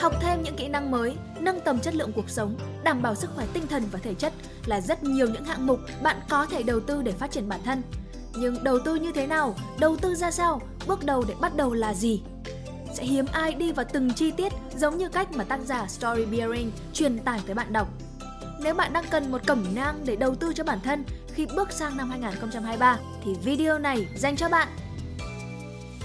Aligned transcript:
học 0.00 0.14
thêm 0.20 0.42
những 0.42 0.56
kỹ 0.56 0.68
năng 0.68 0.90
mới, 0.90 1.16
nâng 1.40 1.60
tầm 1.60 1.80
chất 1.80 1.94
lượng 1.94 2.12
cuộc 2.12 2.30
sống, 2.30 2.56
đảm 2.84 3.02
bảo 3.02 3.14
sức 3.14 3.30
khỏe 3.34 3.46
tinh 3.52 3.66
thần 3.66 3.82
và 3.92 3.98
thể 4.02 4.14
chất 4.14 4.32
là 4.66 4.80
rất 4.80 5.02
nhiều 5.02 5.26
những 5.28 5.44
hạng 5.44 5.66
mục 5.66 5.80
bạn 6.02 6.16
có 6.28 6.46
thể 6.46 6.62
đầu 6.62 6.80
tư 6.80 7.02
để 7.02 7.12
phát 7.12 7.30
triển 7.30 7.48
bản 7.48 7.60
thân. 7.64 7.82
Nhưng 8.36 8.64
đầu 8.64 8.78
tư 8.84 8.94
như 8.94 9.12
thế 9.12 9.26
nào? 9.26 9.54
Đầu 9.78 9.96
tư 9.96 10.14
ra 10.14 10.30
sao? 10.30 10.60
Bước 10.86 11.04
đầu 11.04 11.24
để 11.28 11.34
bắt 11.40 11.56
đầu 11.56 11.74
là 11.74 11.94
gì? 11.94 12.22
Sẽ 12.94 13.04
hiếm 13.04 13.26
ai 13.32 13.54
đi 13.54 13.72
vào 13.72 13.86
từng 13.92 14.12
chi 14.14 14.30
tiết 14.30 14.52
giống 14.76 14.98
như 14.98 15.08
cách 15.08 15.32
mà 15.32 15.44
tác 15.44 15.60
giả 15.66 15.86
Story 15.88 16.24
Bearing 16.24 16.72
truyền 16.92 17.18
tải 17.18 17.40
tới 17.46 17.54
bạn 17.54 17.72
đọc. 17.72 17.88
Nếu 18.62 18.74
bạn 18.74 18.92
đang 18.92 19.04
cần 19.10 19.32
một 19.32 19.40
cẩm 19.46 19.66
nang 19.74 20.00
để 20.04 20.16
đầu 20.16 20.34
tư 20.34 20.52
cho 20.54 20.64
bản 20.64 20.80
thân 20.80 21.04
khi 21.34 21.46
bước 21.56 21.72
sang 21.72 21.96
năm 21.96 22.10
2023 22.10 22.98
thì 23.24 23.34
video 23.44 23.78
này 23.78 24.06
dành 24.16 24.36
cho 24.36 24.48
bạn. 24.48 24.68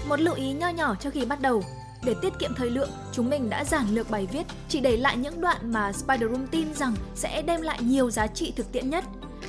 Một 0.08 0.20
lưu 0.20 0.34
ý 0.34 0.52
nho 0.52 0.68
nhỏ 0.68 0.94
trước 0.94 1.10
khi 1.12 1.24
bắt 1.24 1.40
đầu. 1.40 1.62
Để 2.06 2.14
tiết 2.22 2.32
kiệm 2.38 2.54
thời 2.54 2.70
lượng, 2.70 2.90
chúng 3.12 3.30
mình 3.30 3.50
đã 3.50 3.64
giản 3.64 3.86
lược 3.94 4.10
bài 4.10 4.28
viết, 4.32 4.46
chỉ 4.68 4.80
để 4.80 4.96
lại 4.96 5.16
những 5.16 5.40
đoạn 5.40 5.72
mà 5.72 5.92
Spider 5.92 6.30
Room 6.30 6.46
tin 6.46 6.74
rằng 6.74 6.94
sẽ 7.14 7.42
đem 7.42 7.62
lại 7.62 7.78
nhiều 7.82 8.10
giá 8.10 8.26
trị 8.26 8.52
thực 8.56 8.72
tiễn 8.72 8.90
nhất. 8.90 9.04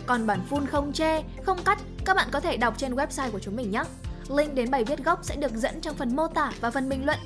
Còn 0.05 0.27
bản 0.27 0.39
full 0.49 0.65
không 0.65 0.93
che, 0.93 1.23
không 1.43 1.57
cắt, 1.65 1.79
các 2.05 2.13
bạn 2.15 2.27
có 2.31 2.39
thể 2.39 2.57
đọc 2.57 2.73
trên 2.77 2.95
website 2.95 3.31
của 3.31 3.39
chúng 3.39 3.55
mình 3.55 3.71
nhé. 3.71 3.83
Link 4.29 4.53
đến 4.53 4.71
bài 4.71 4.83
viết 4.83 5.05
gốc 5.05 5.19
sẽ 5.23 5.35
được 5.35 5.51
dẫn 5.55 5.81
trong 5.81 5.95
phần 5.95 6.15
mô 6.15 6.27
tả 6.27 6.51
và 6.61 6.71
phần 6.71 6.89
bình 6.89 7.05
luận. 7.05 7.19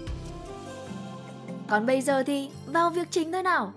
Còn 1.67 1.85
bây 1.85 2.01
giờ 2.01 2.23
thì 2.23 2.49
vào 2.65 2.89
việc 2.89 3.07
chính 3.11 3.31
thôi 3.31 3.43
nào. 3.43 3.73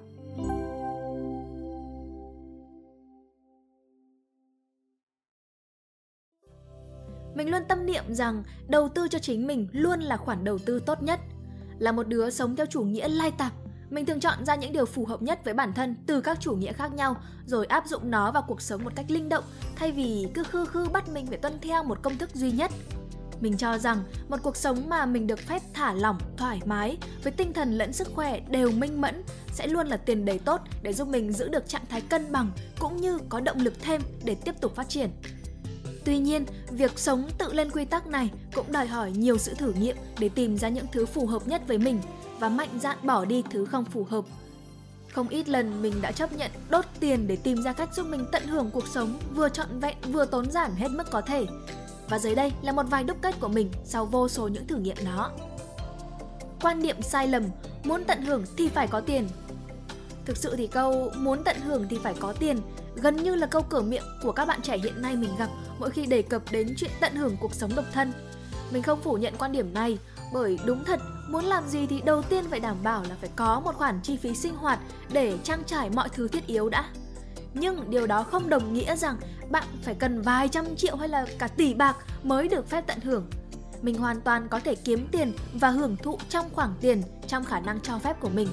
Mình 7.35 7.51
luôn 7.51 7.63
tâm 7.69 7.87
niệm 7.87 8.05
rằng 8.09 8.43
đầu 8.69 8.89
tư 8.89 9.09
cho 9.09 9.19
chính 9.19 9.47
mình 9.47 9.69
luôn 9.73 10.01
là 10.01 10.17
khoản 10.17 10.45
đầu 10.45 10.59
tư 10.59 10.81
tốt 10.87 11.03
nhất. 11.03 11.21
Là 11.79 11.93
một 11.93 12.09
đứa 12.09 12.31
sống 12.31 12.57
theo 12.57 12.67
chủ 12.67 12.83
nghĩa 12.83 13.09
lai 13.09 13.31
tạp, 13.31 13.53
mình 13.91 14.07
thường 14.07 14.21
chọn 14.21 14.45
ra 14.45 14.55
những 14.55 14.73
điều 14.73 14.87
phù 14.87 15.07
hợp 15.07 15.23
nhất 15.23 15.45
với 15.45 15.55
bản 15.55 15.73
thân 15.73 15.95
từ 16.07 16.21
các 16.21 16.41
chủ 16.41 16.55
nghĩa 16.55 16.73
khác 16.73 16.95
nhau 16.95 17.17
rồi 17.47 17.67
áp 17.67 17.87
dụng 17.87 18.11
nó 18.11 18.33
vào 18.33 18.45
cuộc 18.49 18.61
sống 18.61 18.85
một 18.85 18.93
cách 18.97 19.11
linh 19.11 19.29
động 19.29 19.45
thay 19.77 19.93
vì 19.93 20.29
cứ 20.35 20.43
khư 20.43 20.65
khư 20.65 20.89
bắt 20.89 21.09
mình 21.09 21.27
phải 21.27 21.39
tuân 21.39 21.59
theo 21.61 21.85
một 21.85 21.99
công 22.03 22.19
thức 22.19 22.31
duy 22.35 22.51
nhất. 22.51 22.71
Mình 23.41 23.57
cho 23.57 23.79
rằng 23.79 24.03
một 24.29 24.37
cuộc 24.43 24.57
sống 24.57 24.89
mà 24.89 25.07
mình 25.07 25.27
được 25.27 25.39
phép 25.39 25.63
thả 25.75 25.93
lỏng, 25.93 26.19
thoải 26.37 26.61
mái 26.65 26.99
với 27.23 27.33
tinh 27.33 27.53
thần 27.53 27.73
lẫn 27.73 27.93
sức 27.93 28.09
khỏe 28.15 28.41
đều 28.41 28.71
minh 28.71 29.01
mẫn 29.01 29.23
sẽ 29.53 29.67
luôn 29.67 29.87
là 29.87 29.97
tiền 29.97 30.25
đề 30.25 30.39
tốt 30.39 30.61
để 30.83 30.93
giúp 30.93 31.09
mình 31.09 31.33
giữ 31.33 31.49
được 31.49 31.69
trạng 31.69 31.87
thái 31.89 32.01
cân 32.01 32.33
bằng 32.33 32.51
cũng 32.79 32.97
như 32.97 33.19
có 33.29 33.41
động 33.41 33.61
lực 33.61 33.75
thêm 33.81 34.03
để 34.25 34.35
tiếp 34.35 34.55
tục 34.61 34.75
phát 34.75 34.89
triển. 34.89 35.11
Tuy 36.05 36.19
nhiên, 36.19 36.45
việc 36.71 36.99
sống 36.99 37.29
tự 37.39 37.53
lên 37.53 37.71
quy 37.71 37.85
tắc 37.85 38.07
này 38.07 38.31
cũng 38.55 38.73
đòi 38.73 38.87
hỏi 38.87 39.13
nhiều 39.13 39.39
sự 39.39 39.55
thử 39.55 39.73
nghiệm 39.73 39.97
để 40.19 40.29
tìm 40.29 40.59
ra 40.59 40.69
những 40.69 40.87
thứ 40.93 41.07
phù 41.07 41.27
hợp 41.27 41.49
nhất 41.49 41.63
với 41.67 41.79
mình 41.79 42.01
và 42.39 42.49
mạnh 42.49 42.79
dạn 42.81 42.99
bỏ 43.03 43.25
đi 43.25 43.43
thứ 43.51 43.65
không 43.65 43.85
phù 43.85 44.05
hợp. 44.05 44.25
Không 45.13 45.29
ít 45.29 45.49
lần 45.49 45.83
mình 45.83 46.03
đã 46.03 46.13
chấp 46.13 46.33
nhận 46.33 46.51
đốt 46.71 46.85
tiền 47.01 47.27
để 47.27 47.37
tìm 47.37 47.63
ra 47.63 47.73
cách 47.73 47.95
giúp 47.95 48.07
mình 48.07 48.27
tận 48.33 48.47
hưởng 48.47 48.71
cuộc 48.71 48.89
sống 48.89 49.19
vừa 49.35 49.49
trọn 49.49 49.81
vẹn 49.81 49.97
vừa 50.13 50.25
tốn 50.25 50.51
giảm 50.51 50.75
hết 50.75 50.89
mức 50.91 51.11
có 51.11 51.21
thể. 51.21 51.47
Và 52.09 52.19
dưới 52.19 52.35
đây 52.35 52.53
là 52.63 52.73
một 52.73 52.87
vài 52.91 53.05
đúc 53.05 53.17
kết 53.23 53.35
của 53.41 53.49
mình 53.49 53.71
sau 53.85 54.07
vô 54.07 54.29
số 54.29 54.49
những 54.49 54.67
thử 54.67 54.77
nghiệm 54.77 54.97
đó. 55.05 55.31
Quan 56.63 56.83
niệm 56.83 57.03
sai 57.03 57.29
lầm, 57.29 57.45
muốn 57.85 58.05
tận 58.05 58.23
hưởng 58.23 58.45
thì 58.57 58.69
phải 58.69 58.87
có 58.87 59.01
tiền. 59.01 59.29
Thực 60.25 60.37
sự 60.37 60.57
thì 60.57 60.67
câu 60.67 61.11
muốn 61.17 61.45
tận 61.45 61.57
hưởng 61.61 61.87
thì 61.91 61.99
phải 62.03 62.15
có 62.21 62.33
tiền 62.33 62.61
gần 63.03 63.17
như 63.17 63.35
là 63.35 63.47
câu 63.47 63.63
cửa 63.63 63.81
miệng 63.81 64.05
của 64.23 64.33
các 64.33 64.45
bạn 64.49 64.63
trẻ 64.63 64.79
hiện 64.79 65.03
nay 65.03 65.17
mình 65.17 65.31
gặp 65.39 65.49
mỗi 65.79 65.91
khi 65.91 66.07
đề 66.07 66.23
cập 66.23 66.43
đến 66.53 66.75
chuyện 66.77 66.91
tận 67.01 67.15
hưởng 67.15 67.37
cuộc 67.41 67.55
sống 67.55 67.75
độc 67.77 67.85
thân. 67.93 68.13
Mình 68.71 68.83
không 68.83 69.01
phủ 69.01 69.15
nhận 69.15 69.35
quan 69.39 69.53
điểm 69.53 69.75
này 69.75 69.99
bởi 70.33 70.59
đúng 70.65 70.85
thật 70.85 71.01
muốn 71.29 71.45
làm 71.45 71.69
gì 71.69 71.87
thì 71.87 72.01
đầu 72.01 72.23
tiên 72.23 72.45
phải 72.51 72.61
đảm 72.61 72.77
bảo 72.83 73.03
là 73.09 73.17
phải 73.21 73.31
có 73.37 73.61
một 73.61 73.75
khoản 73.75 74.01
chi 74.03 74.17
phí 74.17 74.35
sinh 74.35 74.55
hoạt 74.55 74.79
để 75.13 75.39
trang 75.45 75.63
trải 75.67 75.91
mọi 75.91 76.09
thứ 76.09 76.29
thiết 76.29 76.47
yếu 76.47 76.69
đã. 76.69 76.85
Nhưng 77.55 77.91
điều 77.91 78.07
đó 78.07 78.23
không 78.23 78.49
đồng 78.49 78.75
nghĩa 78.75 78.97
rằng 78.97 79.17
bạn 79.51 79.65
phải 79.83 79.95
cần 79.95 80.23
vài 80.23 80.49
trăm 80.49 80.77
triệu 80.77 80.97
hay 80.97 81.09
là 81.09 81.27
cả 81.39 81.49
tỷ 81.49 81.75
bạc 81.75 81.97
mới 82.23 82.49
được 82.49 82.69
phép 82.69 82.85
tận 82.87 83.01
hưởng. 83.01 83.27
Mình 83.83 83.99
hoàn 83.99 84.21
toàn 84.21 84.49
có 84.49 84.61
thể 84.61 84.75
kiếm 84.75 85.09
tiền 85.13 85.33
và 85.55 85.69
hưởng 85.69 85.97
thụ 85.97 86.19
trong 86.29 86.51
khoảng 86.53 86.75
tiền 86.81 87.03
trong 87.29 87.45
khả 87.45 87.61
năng 87.61 87.81
cho 87.81 87.99
phép 87.99 88.21
của 88.21 88.29
mình. 88.29 88.49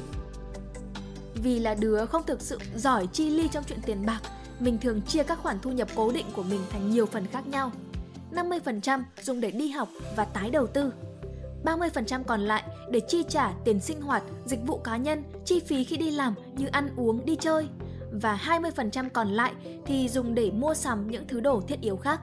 Vì 1.36 1.60
là 1.60 1.74
đứa 1.74 2.06
không 2.06 2.26
thực 2.26 2.42
sự 2.42 2.60
giỏi 2.76 3.08
chi 3.08 3.30
ly 3.30 3.48
trong 3.48 3.64
chuyện 3.68 3.80
tiền 3.86 4.06
bạc, 4.06 4.20
mình 4.62 4.78
thường 4.78 5.02
chia 5.02 5.24
các 5.24 5.40
khoản 5.40 5.60
thu 5.62 5.72
nhập 5.72 5.88
cố 5.96 6.12
định 6.12 6.26
của 6.36 6.44
mình 6.44 6.62
thành 6.70 6.92
nhiều 6.92 7.06
phần 7.06 7.26
khác 7.28 7.48
nhau. 7.48 7.72
50% 8.32 9.04
dùng 9.22 9.42
để 9.42 9.52
đi 9.52 9.70
học 9.70 9.90
và 10.16 10.26
tái 10.26 10.50
đầu 10.50 10.68
tư. 10.68 10.94
30% 11.66 12.24
còn 12.24 12.42
lại 12.42 12.64
để 12.90 13.00
chi 13.08 13.24
trả 13.30 13.52
tiền 13.66 13.80
sinh 13.80 14.02
hoạt, 14.02 14.24
dịch 14.46 14.60
vụ 14.68 14.78
cá 14.78 14.98
nhân, 14.98 15.24
chi 15.46 15.60
phí 15.60 15.84
khi 15.84 15.98
đi 15.98 16.12
làm 16.12 16.34
như 16.58 16.68
ăn 16.68 16.90
uống, 16.96 17.26
đi 17.26 17.36
chơi. 17.36 17.68
Và 18.12 18.40
20% 18.46 19.10
còn 19.10 19.28
lại 19.28 19.54
thì 19.86 20.10
dùng 20.10 20.36
để 20.36 20.52
mua 20.52 20.74
sắm 20.74 21.12
những 21.12 21.28
thứ 21.28 21.40
đồ 21.40 21.62
thiết 21.62 21.82
yếu 21.82 21.98
khác. 21.98 22.22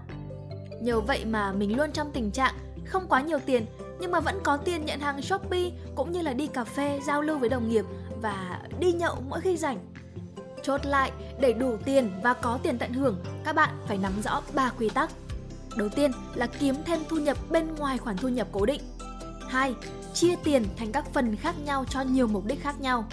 Nhờ 0.80 1.00
vậy 1.00 1.24
mà 1.24 1.52
mình 1.52 1.76
luôn 1.76 1.92
trong 1.92 2.10
tình 2.12 2.30
trạng 2.30 2.54
không 2.84 3.06
quá 3.08 3.20
nhiều 3.20 3.38
tiền 3.46 3.66
nhưng 4.00 4.10
mà 4.10 4.20
vẫn 4.20 4.40
có 4.42 4.56
tiền 4.56 4.84
nhận 4.84 5.00
hàng 5.00 5.22
Shopee 5.22 5.70
cũng 5.94 6.12
như 6.12 6.22
là 6.22 6.32
đi 6.32 6.46
cà 6.46 6.64
phê 6.64 7.00
giao 7.06 7.22
lưu 7.22 7.38
với 7.38 7.48
đồng 7.48 7.68
nghiệp 7.68 7.84
và 8.22 8.62
đi 8.80 8.92
nhậu 8.92 9.16
mỗi 9.28 9.40
khi 9.40 9.56
rảnh. 9.56 9.78
Chốt 10.62 10.86
lại, 10.86 11.12
để 11.40 11.52
đủ 11.52 11.76
tiền 11.84 12.10
và 12.22 12.32
có 12.32 12.58
tiền 12.62 12.78
tận 12.78 12.92
hưởng, 12.92 13.16
các 13.44 13.54
bạn 13.54 13.70
phải 13.86 13.98
nắm 13.98 14.12
rõ 14.24 14.42
3 14.54 14.70
quy 14.78 14.88
tắc. 14.88 15.10
Đầu 15.76 15.88
tiên 15.88 16.10
là 16.34 16.46
kiếm 16.46 16.74
thêm 16.84 17.00
thu 17.08 17.16
nhập 17.16 17.36
bên 17.50 17.74
ngoài 17.74 17.98
khoản 17.98 18.16
thu 18.16 18.28
nhập 18.28 18.48
cố 18.52 18.66
định. 18.66 18.80
2. 19.48 19.74
Chia 20.14 20.36
tiền 20.44 20.64
thành 20.76 20.92
các 20.92 21.04
phần 21.14 21.36
khác 21.36 21.54
nhau 21.64 21.84
cho 21.90 22.00
nhiều 22.00 22.26
mục 22.26 22.44
đích 22.44 22.62
khác 22.62 22.80
nhau. 22.80 23.04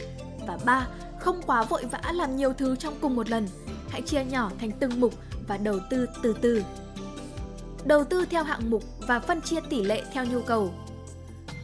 Và 0.47 0.57
3. 0.65 0.87
Không 1.19 1.41
quá 1.41 1.63
vội 1.63 1.85
vã 1.85 2.11
làm 2.13 2.35
nhiều 2.35 2.53
thứ 2.53 2.75
trong 2.75 2.93
cùng 3.01 3.15
một 3.15 3.29
lần. 3.29 3.47
Hãy 3.89 4.01
chia 4.01 4.23
nhỏ 4.23 4.51
thành 4.59 4.71
từng 4.71 5.01
mục 5.01 5.13
và 5.47 5.57
đầu 5.57 5.79
tư 5.89 6.05
từ 6.23 6.35
từ. 6.41 6.63
Đầu 7.85 8.03
tư 8.03 8.25
theo 8.29 8.43
hạng 8.43 8.69
mục 8.69 8.83
và 9.07 9.19
phân 9.19 9.41
chia 9.41 9.59
tỷ 9.69 9.83
lệ 9.83 10.03
theo 10.13 10.25
nhu 10.25 10.41
cầu. 10.41 10.73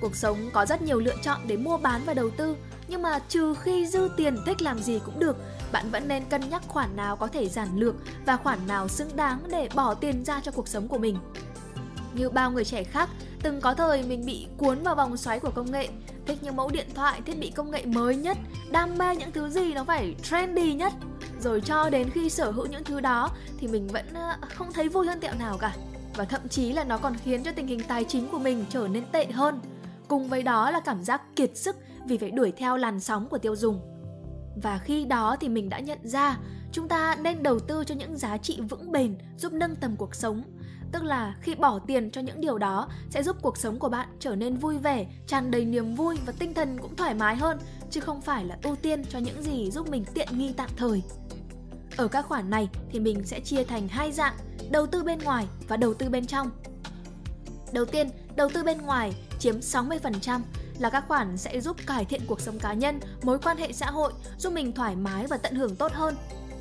Cuộc 0.02 0.16
sống 0.16 0.38
có 0.54 0.66
rất 0.66 0.82
nhiều 0.82 1.00
lựa 1.00 1.16
chọn 1.24 1.40
để 1.48 1.58
mua 1.58 1.78
bán 1.78 2.02
và 2.06 2.14
đầu 2.14 2.30
tư, 2.30 2.56
nhưng 2.88 3.02
mà 3.02 3.20
trừ 3.20 3.54
khi 3.54 3.88
dư 3.88 4.10
tiền 4.18 4.38
thích 4.46 4.62
làm 4.62 4.80
gì 4.80 5.00
cũng 5.06 5.20
được, 5.20 5.38
bạn 5.72 5.92
vẫn 5.92 6.08
nên 6.08 6.24
cân 6.26 6.50
nhắc 6.50 6.64
khoản 6.68 6.96
nào 6.96 7.16
có 7.16 7.28
thể 7.28 7.50
giản 7.50 7.78
lược 7.78 7.96
và 8.26 8.38
khoản 8.38 8.60
nào 8.68 8.88
xứng 8.88 9.16
đáng 9.16 9.40
để 9.50 9.70
bỏ 9.76 9.94
tiền 9.94 10.26
ra 10.26 10.42
cho 10.44 10.52
cuộc 10.52 10.68
sống 10.68 10.88
của 10.88 10.98
mình. 10.98 11.18
Như 12.14 12.30
bao 12.30 12.52
người 12.52 12.66
trẻ 12.66 12.84
khác, 12.84 13.10
từng 13.44 13.62
có 13.62 13.74
thời 13.74 14.04
mình 14.04 14.26
bị 14.26 14.48
cuốn 14.58 14.84
vào 14.84 14.96
vòng 14.96 15.18
xoáy 15.18 15.40
của 15.40 15.52
công 15.56 15.72
nghệ, 15.72 15.90
thích 16.26 16.38
những 16.42 16.56
mẫu 16.56 16.70
điện 16.70 16.88
thoại, 16.96 17.22
thiết 17.26 17.40
bị 17.40 17.52
công 17.52 17.72
nghệ 17.72 17.86
mới 17.86 18.16
nhất, 18.16 18.38
đam 18.72 18.98
mê 18.98 19.16
những 19.16 19.32
thứ 19.32 19.50
gì 19.50 19.74
nó 19.74 19.84
phải 19.84 20.16
trendy 20.24 20.74
nhất. 20.74 20.94
Rồi 21.42 21.62
cho 21.62 21.90
đến 21.90 22.10
khi 22.10 22.30
sở 22.30 22.52
hữu 22.52 22.66
những 22.66 22.84
thứ 22.84 23.00
đó 23.00 23.30
thì 23.58 23.68
mình 23.68 23.88
vẫn 23.88 24.06
ờ, 24.14 24.36
không 24.56 24.74
thấy 24.74 24.90
vui 24.90 25.08
hơn 25.08 25.20
tẹo 25.20 25.34
nào 25.40 25.58
cả. 25.58 25.76
Và 26.16 26.26
thậm 26.26 26.48
chí 26.50 26.74
là 26.74 26.84
nó 26.84 26.98
còn 26.98 27.16
khiến 27.24 27.44
cho 27.44 27.52
tình 27.52 27.68
hình 27.68 27.82
tài 27.88 28.04
chính 28.04 28.28
của 28.28 28.40
mình 28.40 28.66
trở 28.70 28.88
nên 28.88 29.04
tệ 29.12 29.26
hơn. 29.26 29.60
Cùng 30.08 30.28
với 30.28 30.44
đó 30.44 30.72
là 30.72 30.80
cảm 30.80 31.04
giác 31.04 31.22
kiệt 31.36 31.58
sức 31.58 31.76
vì 32.06 32.18
phải 32.18 32.32
đuổi 32.32 32.52
theo 32.58 32.78
làn 32.78 33.00
sóng 33.00 33.28
của 33.30 33.38
tiêu 33.38 33.56
dùng. 33.56 33.91
Và 34.62 34.78
khi 34.78 35.06
đó 35.06 35.36
thì 35.40 35.50
mình 35.50 35.70
đã 35.70 35.80
nhận 35.80 36.00
ra 36.04 36.38
chúng 36.72 36.88
ta 36.88 37.16
nên 37.16 37.44
đầu 37.44 37.60
tư 37.60 37.84
cho 37.84 37.96
những 37.96 38.18
giá 38.18 38.38
trị 38.38 38.60
vững 38.70 38.92
bền 38.92 39.18
giúp 39.38 39.54
nâng 39.54 39.76
tầm 39.76 39.96
cuộc 39.96 40.16
sống. 40.16 40.44
Tức 40.92 41.04
là 41.04 41.36
khi 41.42 41.56
bỏ 41.56 41.80
tiền 41.80 42.12
cho 42.12 42.22
những 42.22 42.42
điều 42.42 42.58
đó 42.58 42.88
sẽ 43.10 43.24
giúp 43.24 43.38
cuộc 43.42 43.58
sống 43.58 43.80
của 43.80 43.90
bạn 43.90 44.08
trở 44.20 44.36
nên 44.36 44.56
vui 44.56 44.78
vẻ, 44.78 45.06
tràn 45.28 45.52
đầy 45.52 45.66
niềm 45.66 45.96
vui 45.96 46.18
và 46.26 46.34
tinh 46.40 46.54
thần 46.54 46.78
cũng 46.82 46.96
thoải 46.96 47.14
mái 47.14 47.36
hơn, 47.36 47.58
chứ 47.90 48.00
không 48.00 48.22
phải 48.22 48.46
là 48.46 48.58
ưu 48.64 48.76
tiên 48.76 49.06
cho 49.10 49.20
những 49.20 49.44
gì 49.44 49.72
giúp 49.72 49.90
mình 49.90 50.06
tiện 50.14 50.28
nghi 50.38 50.54
tạm 50.58 50.70
thời. 50.78 51.04
Ở 51.98 52.08
các 52.08 52.26
khoản 52.26 52.50
này 52.50 52.70
thì 52.92 53.00
mình 53.00 53.24
sẽ 53.24 53.40
chia 53.40 53.64
thành 53.64 53.88
hai 53.88 54.12
dạng, 54.12 54.34
đầu 54.72 54.88
tư 54.88 55.04
bên 55.04 55.20
ngoài 55.20 55.46
và 55.68 55.78
đầu 55.78 55.94
tư 55.94 56.10
bên 56.10 56.26
trong. 56.26 56.50
Đầu 57.72 57.86
tiên, 57.86 58.10
đầu 58.36 58.50
tư 58.54 58.64
bên 58.64 58.78
ngoài 58.82 59.14
chiếm 59.40 59.60
60%, 59.60 60.42
là 60.82 60.90
các 60.90 61.04
khoản 61.08 61.38
sẽ 61.38 61.62
giúp 61.62 61.78
cải 61.88 62.06
thiện 62.06 62.22
cuộc 62.28 62.42
sống 62.42 62.60
cá 62.60 62.74
nhân, 62.74 63.00
mối 63.24 63.40
quan 63.40 63.58
hệ 63.58 63.74
xã 63.74 63.86
hội, 63.86 64.14
giúp 64.38 64.54
mình 64.54 64.72
thoải 64.72 64.96
mái 64.96 65.28
và 65.28 65.38
tận 65.38 65.56
hưởng 65.56 65.76
tốt 65.76 65.92
hơn. 65.94 66.16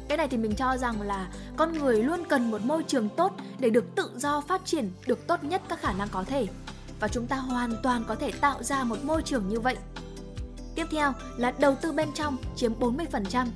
Cái 0.08 0.18
này 0.18 0.28
thì 0.28 0.36
mình 0.36 0.54
cho 0.54 0.76
rằng 0.76 1.02
là 1.02 1.28
con 1.56 1.78
người 1.78 2.02
luôn 2.02 2.24
cần 2.28 2.50
một 2.50 2.60
môi 2.64 2.82
trường 2.82 3.08
tốt 3.08 3.32
để 3.58 3.70
được 3.70 3.94
tự 3.94 4.10
do 4.16 4.40
phát 4.40 4.64
triển 4.64 4.90
được 5.06 5.26
tốt 5.26 5.44
nhất 5.44 5.62
các 5.68 5.80
khả 5.80 5.92
năng 5.92 6.08
có 6.08 6.24
thể. 6.24 6.46
Và 7.00 7.08
chúng 7.08 7.26
ta 7.26 7.36
hoàn 7.36 7.76
toàn 7.82 8.04
có 8.08 8.14
thể 8.14 8.32
tạo 8.40 8.62
ra 8.62 8.84
một 8.84 9.04
môi 9.04 9.22
trường 9.22 9.48
như 9.48 9.60
vậy. 9.60 9.76
Tiếp 10.74 10.86
theo 10.90 11.12
là 11.36 11.50
đầu 11.58 11.76
tư 11.82 11.92
bên 11.92 12.08
trong 12.14 12.36
chiếm 12.56 12.72
40%, 12.80 13.46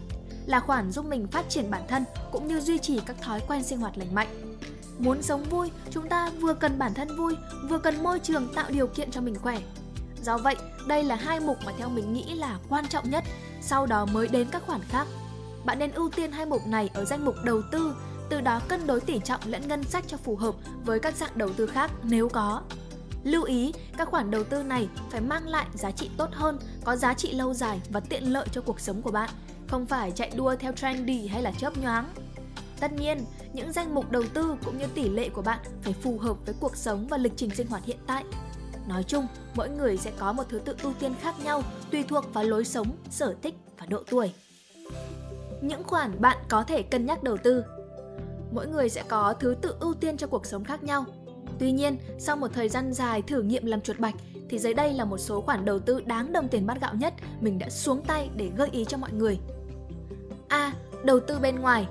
là 0.47 0.61
khoản 0.61 0.93
giúp 0.93 1.07
mình 1.07 1.27
phát 1.27 1.49
triển 1.49 1.71
bản 1.71 1.83
thân 1.89 2.05
cũng 2.33 2.49
như 2.49 2.61
duy 2.61 2.79
trì 2.79 3.01
các 3.07 3.17
thói 3.23 3.41
quen 3.49 3.63
sinh 3.63 3.79
hoạt 3.79 3.99
lành 3.99 4.15
mạnh. 4.15 4.57
Muốn 4.99 5.23
sống 5.23 5.45
vui, 5.45 5.71
chúng 5.91 6.09
ta 6.09 6.31
vừa 6.41 6.55
cần 6.55 6.79
bản 6.79 6.95
thân 6.95 7.17
vui, 7.17 7.37
vừa 7.69 7.79
cần 7.79 8.03
môi 8.03 8.19
trường 8.19 8.55
tạo 8.55 8.71
điều 8.71 8.87
kiện 8.87 9.11
cho 9.11 9.21
mình 9.21 9.35
khỏe. 9.35 9.59
Do 10.25 10.39
vậy, 10.39 10.57
đây 10.87 11.05
là 11.05 11.17
hai 11.17 11.41
mục 11.41 11.59
mà 11.67 11.73
theo 11.79 11.89
mình 11.89 12.13
nghĩ 12.13 12.35
là 12.35 12.59
quan 12.69 12.89
trọng 12.89 13.11
nhất, 13.11 13.25
sau 13.61 13.87
đó 13.87 14.07
mới 14.07 14.29
đến 14.29 14.49
các 14.51 14.63
khoản 14.67 14.81
khác. 14.89 15.07
Bạn 15.65 15.79
nên 15.79 15.93
ưu 15.93 16.11
tiên 16.11 16.33
hai 16.33 16.47
mục 16.47 16.67
này 16.67 16.91
ở 16.95 17.05
danh 17.05 17.25
mục 17.25 17.35
đầu 17.45 17.63
tư, 17.73 17.97
từ 18.31 18.41
đó 18.41 18.61
cân 18.69 18.87
đối 18.87 19.01
tỷ 19.01 19.19
trọng 19.19 19.41
lẫn 19.45 19.69
ngân 19.69 19.85
sách 19.85 20.05
cho 20.07 20.17
phù 20.17 20.37
hợp 20.37 20.55
với 20.85 21.01
các 21.01 21.17
dạng 21.17 21.31
đầu 21.35 21.49
tư 21.57 21.67
khác 21.67 21.91
nếu 22.03 22.29
có. 22.29 22.63
Lưu 23.25 23.43
ý, 23.43 23.73
các 23.97 24.09
khoản 24.09 24.31
đầu 24.31 24.45
tư 24.45 24.63
này 24.63 24.89
phải 25.11 25.21
mang 25.21 25.49
lại 25.49 25.67
giá 25.75 25.91
trị 25.91 26.11
tốt 26.17 26.29
hơn, 26.33 26.59
có 26.85 26.97
giá 26.97 27.15
trị 27.15 27.33
lâu 27.33 27.55
dài 27.55 27.81
và 27.91 28.01
tiện 28.01 28.33
lợi 28.33 28.47
cho 28.53 28.61
cuộc 28.61 28.81
sống 28.81 29.03
của 29.03 29.11
bạn, 29.11 29.31
không 29.69 29.87
phải 29.87 30.11
chạy 30.11 30.31
đua 30.37 30.57
theo 30.57 30.73
trendy 30.73 31.27
hay 31.27 31.43
là 31.43 31.53
chớp 31.59 31.79
nhoáng. 31.79 32.09
Tất 32.81 32.93
nhiên, 32.93 33.25
những 33.53 33.73
danh 33.73 33.95
mục 33.95 34.11
đầu 34.11 34.23
tư 34.35 34.57
cũng 34.65 34.79
như 34.79 34.87
tỷ 34.95 35.09
lệ 35.09 35.29
của 35.29 35.43
bạn 35.43 35.59
phải 35.83 35.93
phù 35.93 36.19
hợp 36.19 36.37
với 36.47 36.55
cuộc 36.61 36.77
sống 36.77 37.07
và 37.09 37.17
lịch 37.17 37.33
trình 37.37 37.51
sinh 37.51 37.67
hoạt 37.67 37.85
hiện 37.85 37.99
tại. 38.07 38.25
Nói 38.89 39.03
chung, 39.03 39.27
mỗi 39.55 39.69
người 39.69 39.97
sẽ 39.97 40.13
có 40.19 40.33
một 40.33 40.45
thứ 40.49 40.59
tự 40.59 40.77
ưu 40.83 40.93
tiên 41.01 41.15
khác 41.21 41.35
nhau 41.45 41.63
tùy 41.91 42.05
thuộc 42.09 42.35
vào 42.35 42.45
lối 42.45 42.65
sống, 42.65 42.97
sở 43.11 43.35
thích 43.43 43.55
và 43.79 43.87
độ 43.87 44.03
tuổi. 44.11 44.33
Những 45.61 45.85
khoản 45.85 46.21
bạn 46.21 46.39
có 46.49 46.63
thể 46.63 46.83
cân 46.83 47.07
nhắc 47.07 47.23
đầu 47.23 47.37
tư 47.37 47.65
Mỗi 48.55 48.67
người 48.67 48.89
sẽ 48.89 49.03
có 49.09 49.35
thứ 49.41 49.57
tự 49.63 49.75
ưu 49.81 49.95
tiên 49.95 50.17
cho 50.17 50.27
cuộc 50.27 50.47
sống 50.47 50.65
khác 50.65 50.83
nhau. 50.83 51.05
Tuy 51.59 51.73
nhiên, 51.73 51.97
sau 52.19 52.37
một 52.37 52.49
thời 52.55 52.69
gian 52.69 52.93
dài 52.93 53.23
thử 53.23 53.43
nghiệm 53.43 53.67
làm 53.67 53.81
chuột 53.81 53.99
bạch 53.99 54.15
thì 54.51 54.59
dưới 54.59 54.75
đây 54.75 54.93
là 54.93 55.05
một 55.05 55.19
số 55.19 55.41
khoản 55.41 55.65
đầu 55.65 55.79
tư 55.79 56.01
đáng 56.07 56.33
đồng 56.33 56.49
tiền 56.49 56.67
bát 56.67 56.81
gạo 56.81 56.95
nhất 56.95 57.15
mình 57.41 57.59
đã 57.59 57.71
xuống 57.71 58.03
tay 58.07 58.31
để 58.37 58.51
gợi 58.57 58.69
ý 58.73 58.85
cho 58.85 58.97
mọi 58.97 59.13
người. 59.13 59.39
A. 60.49 60.73
Đầu 61.05 61.21
tư 61.21 61.39
bên 61.39 61.61
ngoài 61.61 61.87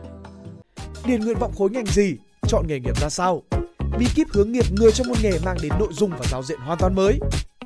Điền 1.05 1.21
nguyện 1.21 1.37
vọng 1.39 1.51
khối 1.57 1.69
ngành 1.69 1.85
gì? 1.85 2.15
Chọn 2.47 2.65
nghề 2.67 2.79
nghiệp 2.79 3.01
ra 3.01 3.09
sao? 3.09 3.41
Bí 3.99 4.07
kíp 4.15 4.27
hướng 4.33 4.51
nghiệp 4.51 4.65
người 4.71 4.91
trong 4.91 5.07
một 5.07 5.15
nghề 5.23 5.39
mang 5.45 5.57
đến 5.61 5.71
nội 5.79 5.87
dung 5.91 6.09
và 6.09 6.25
giao 6.31 6.43
diện 6.43 6.59
hoàn 6.59 6.77
toàn 6.77 6.95
mới. 6.95 7.19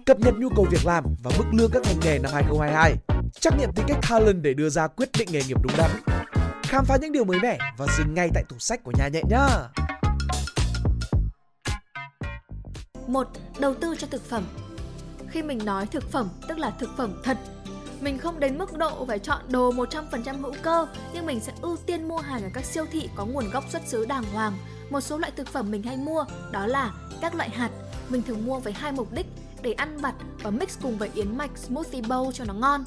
Cập 0.06 0.20
nhật 0.20 0.34
nhu 0.38 0.50
cầu 0.50 0.66
việc 0.72 0.86
làm 0.86 1.04
và 1.24 1.32
mức 1.38 1.44
lương 1.52 1.72
các 1.72 1.84
ngành 1.84 2.00
nghề 2.00 2.20
năm 2.20 2.32
2022. 2.34 2.96
Trắc 3.40 3.58
nghiệm 3.58 3.72
tính 3.76 3.86
cách 3.88 3.98
talent 4.10 4.44
để 4.44 4.54
đưa 4.54 4.70
ra 4.70 4.88
quyết 4.88 5.10
định 5.20 5.28
nghề 5.32 5.42
nghiệp 5.48 5.58
đúng 5.64 5.78
đắn. 5.78 5.92
Khám 6.64 6.86
phá 6.86 6.98
những 7.02 7.12
điều 7.12 7.24
mới 7.24 7.40
mẻ 7.40 7.58
và 7.78 7.86
dừng 7.98 8.14
ngay 8.14 8.30
tại 8.34 8.44
tủ 8.50 8.56
sách 8.60 8.84
của 8.84 8.92
nhà 8.98 9.08
nhẹ 9.08 9.22
nhá. 9.30 9.48
một 13.08 13.28
Đầu 13.60 13.74
tư 13.74 13.96
cho 14.00 14.08
thực 14.12 14.30
phẩm 14.30 14.44
Khi 15.30 15.44
mình 15.44 15.60
nói 15.66 15.86
thực 15.86 16.12
phẩm 16.12 16.30
tức 16.48 16.58
là 16.58 16.72
thực 16.80 16.90
phẩm 16.98 17.22
thật 17.24 17.38
mình 18.02 18.18
không 18.18 18.40
đến 18.40 18.58
mức 18.58 18.78
độ 18.78 19.06
phải 19.06 19.20
chọn 19.20 19.42
đồ 19.50 19.72
100% 19.72 20.42
hữu 20.42 20.54
cơ, 20.62 20.88
nhưng 21.14 21.26
mình 21.26 21.40
sẽ 21.40 21.54
ưu 21.62 21.78
tiên 21.86 22.08
mua 22.08 22.18
hàng 22.18 22.44
ở 22.44 22.50
các 22.54 22.66
siêu 22.66 22.86
thị 22.92 23.10
có 23.16 23.26
nguồn 23.26 23.50
gốc 23.50 23.64
xuất 23.70 23.82
xứ 23.88 24.06
đàng 24.06 24.24
hoàng. 24.24 24.58
Một 24.90 25.02
số 25.02 25.18
loại 25.18 25.32
thực 25.36 25.48
phẩm 25.48 25.72
mình 25.72 25.84
hay 25.84 25.98
mua 25.98 26.26
đó 26.52 26.66
là 26.66 26.94
các 27.22 27.36
loại 27.36 27.50
hạt. 27.50 27.70
Mình 28.10 28.22
thường 28.22 28.46
mua 28.46 28.60
với 28.60 28.74
hai 28.74 28.92
mục 28.92 29.14
đích 29.14 29.26
để 29.62 29.74
ăn 29.74 29.98
vặt 29.98 30.16
và 30.44 30.50
mix 30.50 30.78
cùng 30.82 30.98
với 30.98 31.10
yến 31.14 31.38
mạch 31.38 31.58
smoothie 31.58 32.02
bowl 32.02 32.32
cho 32.32 32.46
nó 32.46 32.54
ngon. 32.54 32.86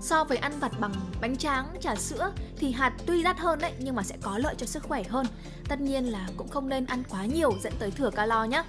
So 0.00 0.24
với 0.24 0.38
ăn 0.38 0.52
vặt 0.60 0.72
bằng 0.80 0.92
bánh 1.20 1.36
tráng, 1.36 1.66
trà 1.80 1.94
sữa 1.94 2.32
thì 2.56 2.70
hạt 2.70 2.92
tuy 3.06 3.22
đắt 3.22 3.38
hơn 3.38 3.58
đấy 3.58 3.72
nhưng 3.78 3.94
mà 3.94 4.02
sẽ 4.02 4.16
có 4.22 4.38
lợi 4.38 4.54
cho 4.58 4.66
sức 4.66 4.82
khỏe 4.82 5.02
hơn. 5.02 5.26
Tất 5.68 5.80
nhiên 5.80 6.04
là 6.04 6.28
cũng 6.36 6.48
không 6.48 6.68
nên 6.68 6.86
ăn 6.86 7.02
quá 7.10 7.24
nhiều 7.24 7.52
dẫn 7.62 7.72
tới 7.78 7.90
thừa 7.90 8.10
calo 8.10 8.44
nhé. 8.44 8.62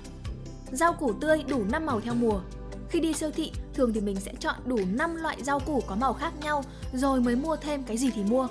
Rau 0.71 0.93
củ 0.93 1.13
tươi 1.13 1.43
đủ 1.47 1.63
5 1.71 1.85
màu 1.85 2.01
theo 2.01 2.13
mùa, 2.13 2.41
khi 2.89 2.99
đi 2.99 3.13
siêu 3.13 3.31
thị, 3.31 3.51
thường 3.73 3.93
thì 3.93 4.01
mình 4.01 4.19
sẽ 4.19 4.33
chọn 4.39 4.55
đủ 4.65 4.79
5 4.91 5.15
loại 5.15 5.43
rau 5.43 5.59
củ 5.59 5.83
có 5.87 5.95
màu 5.95 6.13
khác 6.13 6.33
nhau 6.41 6.63
rồi 6.93 7.21
mới 7.21 7.35
mua 7.35 7.55
thêm 7.55 7.83
cái 7.83 7.97
gì 7.97 8.11
thì 8.15 8.23
mua. 8.23 8.47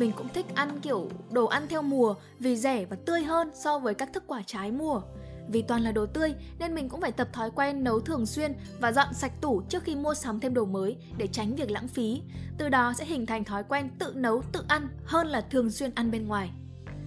Mình 0.00 0.12
cũng 0.16 0.28
thích 0.28 0.46
ăn 0.54 0.80
kiểu 0.80 1.08
đồ 1.30 1.46
ăn 1.46 1.66
theo 1.68 1.82
mùa 1.82 2.14
vì 2.38 2.56
rẻ 2.56 2.84
và 2.84 2.96
tươi 3.06 3.22
hơn 3.22 3.50
so 3.54 3.78
với 3.78 3.94
các 3.94 4.12
thức 4.12 4.24
quả 4.26 4.42
trái 4.46 4.70
mùa. 4.70 5.00
Vì 5.48 5.62
toàn 5.62 5.82
là 5.82 5.92
đồ 5.92 6.06
tươi 6.06 6.34
nên 6.58 6.74
mình 6.74 6.88
cũng 6.88 7.00
phải 7.00 7.12
tập 7.12 7.28
thói 7.32 7.50
quen 7.50 7.84
nấu 7.84 8.00
thường 8.00 8.26
xuyên 8.26 8.52
và 8.80 8.92
dọn 8.92 9.14
sạch 9.14 9.32
tủ 9.40 9.62
trước 9.68 9.84
khi 9.84 9.94
mua 9.96 10.14
sắm 10.14 10.40
thêm 10.40 10.54
đồ 10.54 10.64
mới 10.64 10.96
để 11.16 11.26
tránh 11.26 11.56
việc 11.56 11.70
lãng 11.70 11.88
phí. 11.88 12.22
Từ 12.58 12.68
đó 12.68 12.92
sẽ 12.96 13.04
hình 13.04 13.26
thành 13.26 13.44
thói 13.44 13.64
quen 13.64 13.90
tự 13.98 14.12
nấu, 14.16 14.42
tự 14.52 14.64
ăn 14.68 14.88
hơn 15.04 15.26
là 15.26 15.40
thường 15.40 15.70
xuyên 15.70 15.90
ăn 15.94 16.10
bên 16.10 16.28
ngoài. 16.28 16.50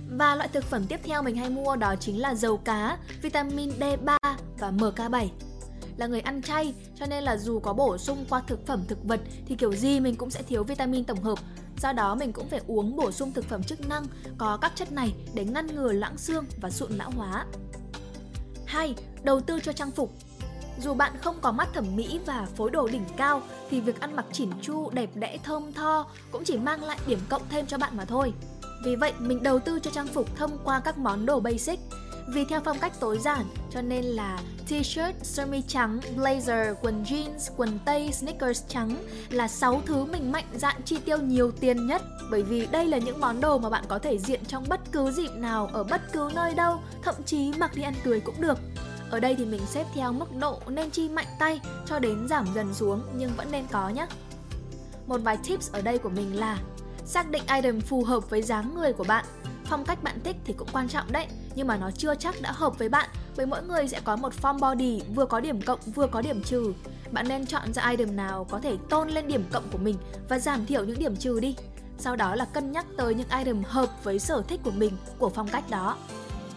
Và 0.09 0.35
loại 0.35 0.49
thực 0.53 0.63
phẩm 0.63 0.85
tiếp 0.89 0.99
theo 1.03 1.23
mình 1.23 1.35
hay 1.35 1.49
mua 1.49 1.75
đó 1.75 1.95
chính 1.99 2.21
là 2.21 2.35
dầu 2.35 2.57
cá, 2.57 2.97
vitamin 3.21 3.69
D3 3.79 4.17
và 4.59 4.71
MK7 4.71 5.27
là 5.97 6.07
người 6.07 6.21
ăn 6.21 6.41
chay 6.41 6.73
cho 6.95 7.05
nên 7.05 7.23
là 7.23 7.37
dù 7.37 7.59
có 7.59 7.73
bổ 7.73 7.97
sung 7.97 8.25
qua 8.29 8.41
thực 8.47 8.67
phẩm 8.67 8.83
thực 8.87 9.03
vật 9.03 9.19
thì 9.45 9.55
kiểu 9.55 9.73
gì 9.73 9.99
mình 9.99 10.15
cũng 10.15 10.29
sẽ 10.29 10.43
thiếu 10.43 10.63
vitamin 10.63 11.03
tổng 11.03 11.23
hợp 11.23 11.39
do 11.83 11.93
đó 11.93 12.15
mình 12.15 12.33
cũng 12.33 12.47
phải 12.47 12.61
uống 12.67 12.95
bổ 12.95 13.11
sung 13.11 13.31
thực 13.33 13.45
phẩm 13.45 13.63
chức 13.63 13.87
năng 13.87 14.05
có 14.37 14.57
các 14.61 14.71
chất 14.75 14.91
này 14.91 15.13
để 15.33 15.45
ngăn 15.45 15.67
ngừa 15.67 15.91
loãng 15.91 16.17
xương 16.17 16.45
và 16.61 16.69
sụn 16.69 16.91
lão 16.91 17.11
hóa 17.11 17.45
2. 18.65 18.95
Đầu 19.23 19.41
tư 19.41 19.59
cho 19.63 19.73
trang 19.73 19.91
phục 19.91 20.13
dù 20.79 20.93
bạn 20.93 21.13
không 21.21 21.35
có 21.41 21.51
mắt 21.51 21.67
thẩm 21.73 21.95
mỹ 21.95 22.19
và 22.25 22.47
phối 22.55 22.71
đồ 22.71 22.87
đỉnh 22.87 23.05
cao 23.17 23.41
thì 23.69 23.81
việc 23.81 23.99
ăn 23.99 24.15
mặc 24.15 24.25
chỉn 24.31 24.49
chu, 24.61 24.89
đẹp 24.89 25.09
đẽ, 25.15 25.37
thơm 25.43 25.73
tho 25.73 26.07
cũng 26.31 26.43
chỉ 26.43 26.57
mang 26.57 26.83
lại 26.83 26.99
điểm 27.07 27.19
cộng 27.29 27.41
thêm 27.49 27.65
cho 27.65 27.77
bạn 27.77 27.97
mà 27.97 28.05
thôi. 28.05 28.33
Vì 28.85 28.95
vậy, 28.95 29.13
mình 29.19 29.43
đầu 29.43 29.59
tư 29.59 29.79
cho 29.79 29.91
trang 29.91 30.07
phục 30.07 30.35
thông 30.35 30.57
qua 30.63 30.79
các 30.79 30.97
món 30.97 31.25
đồ 31.25 31.39
basic 31.39 31.79
vì 32.27 32.45
theo 32.45 32.61
phong 32.65 32.79
cách 32.79 32.93
tối 32.99 33.19
giản 33.19 33.45
cho 33.69 33.81
nên 33.81 34.05
là 34.05 34.39
t-shirt, 34.69 35.13
sơ 35.23 35.45
mi 35.45 35.61
trắng, 35.67 35.99
blazer, 36.15 36.73
quần 36.81 37.03
jeans, 37.03 37.51
quần 37.57 37.79
tây, 37.85 38.11
sneakers 38.11 38.63
trắng 38.67 38.95
là 39.29 39.47
6 39.47 39.81
thứ 39.85 40.05
mình 40.05 40.31
mạnh 40.31 40.45
dạn 40.55 40.75
chi 40.85 40.97
tiêu 41.05 41.17
nhiều 41.17 41.51
tiền 41.51 41.87
nhất 41.87 42.01
bởi 42.31 42.43
vì 42.43 42.65
đây 42.65 42.85
là 42.85 42.97
những 42.97 43.19
món 43.19 43.41
đồ 43.41 43.57
mà 43.57 43.69
bạn 43.69 43.83
có 43.87 43.99
thể 43.99 44.17
diện 44.17 44.45
trong 44.47 44.65
bất 44.69 44.79
cứ 44.91 45.11
dịp 45.11 45.31
nào 45.35 45.69
ở 45.73 45.83
bất 45.83 46.01
cứ 46.13 46.31
nơi 46.35 46.53
đâu, 46.53 46.79
thậm 47.03 47.15
chí 47.25 47.51
mặc 47.57 47.71
đi 47.75 47.81
ăn 47.83 47.93
cưới 48.03 48.19
cũng 48.19 48.41
được. 48.41 48.57
Ở 49.09 49.19
đây 49.19 49.35
thì 49.35 49.45
mình 49.45 49.61
xếp 49.65 49.85
theo 49.93 50.11
mức 50.11 50.35
độ 50.39 50.59
nên 50.67 50.89
chi 50.89 51.09
mạnh 51.09 51.27
tay 51.39 51.59
cho 51.85 51.99
đến 51.99 52.27
giảm 52.27 52.47
dần 52.55 52.73
xuống 52.73 53.01
nhưng 53.17 53.31
vẫn 53.37 53.47
nên 53.51 53.65
có 53.71 53.89
nhé. 53.89 54.07
Một 55.07 55.21
vài 55.23 55.37
tips 55.47 55.71
ở 55.71 55.81
đây 55.81 55.97
của 55.97 56.09
mình 56.09 56.35
là 56.35 56.59
xác 57.05 57.29
định 57.29 57.43
item 57.55 57.81
phù 57.81 58.03
hợp 58.03 58.29
với 58.29 58.41
dáng 58.41 58.75
người 58.75 58.93
của 58.93 59.03
bạn 59.03 59.25
phong 59.65 59.85
cách 59.85 60.03
bạn 60.03 60.19
thích 60.23 60.35
thì 60.45 60.53
cũng 60.53 60.67
quan 60.73 60.89
trọng 60.89 61.11
đấy 61.11 61.27
nhưng 61.55 61.67
mà 61.67 61.77
nó 61.77 61.91
chưa 61.91 62.15
chắc 62.15 62.41
đã 62.41 62.51
hợp 62.51 62.79
với 62.79 62.89
bạn, 62.89 63.09
bởi 63.37 63.45
mỗi 63.45 63.63
người 63.63 63.87
sẽ 63.87 63.99
có 64.03 64.15
một 64.15 64.33
form 64.41 64.59
body 64.59 65.01
vừa 65.15 65.25
có 65.25 65.39
điểm 65.39 65.61
cộng, 65.61 65.79
vừa 65.95 66.07
có 66.07 66.21
điểm 66.21 66.43
trừ. 66.43 66.73
Bạn 67.11 67.27
nên 67.29 67.45
chọn 67.45 67.73
ra 67.73 67.89
item 67.89 68.15
nào 68.15 68.43
có 68.49 68.59
thể 68.59 68.77
tôn 68.89 69.09
lên 69.09 69.27
điểm 69.27 69.43
cộng 69.51 69.69
của 69.71 69.77
mình 69.77 69.97
và 70.29 70.39
giảm 70.39 70.65
thiểu 70.65 70.85
những 70.85 70.99
điểm 70.99 71.15
trừ 71.15 71.39
đi. 71.39 71.55
Sau 71.97 72.15
đó 72.15 72.35
là 72.35 72.45
cân 72.45 72.71
nhắc 72.71 72.85
tới 72.97 73.15
những 73.15 73.29
item 73.37 73.63
hợp 73.63 74.03
với 74.03 74.19
sở 74.19 74.43
thích 74.47 74.59
của 74.63 74.71
mình, 74.71 74.91
của 75.19 75.29
phong 75.29 75.47
cách 75.47 75.69
đó. 75.69 75.97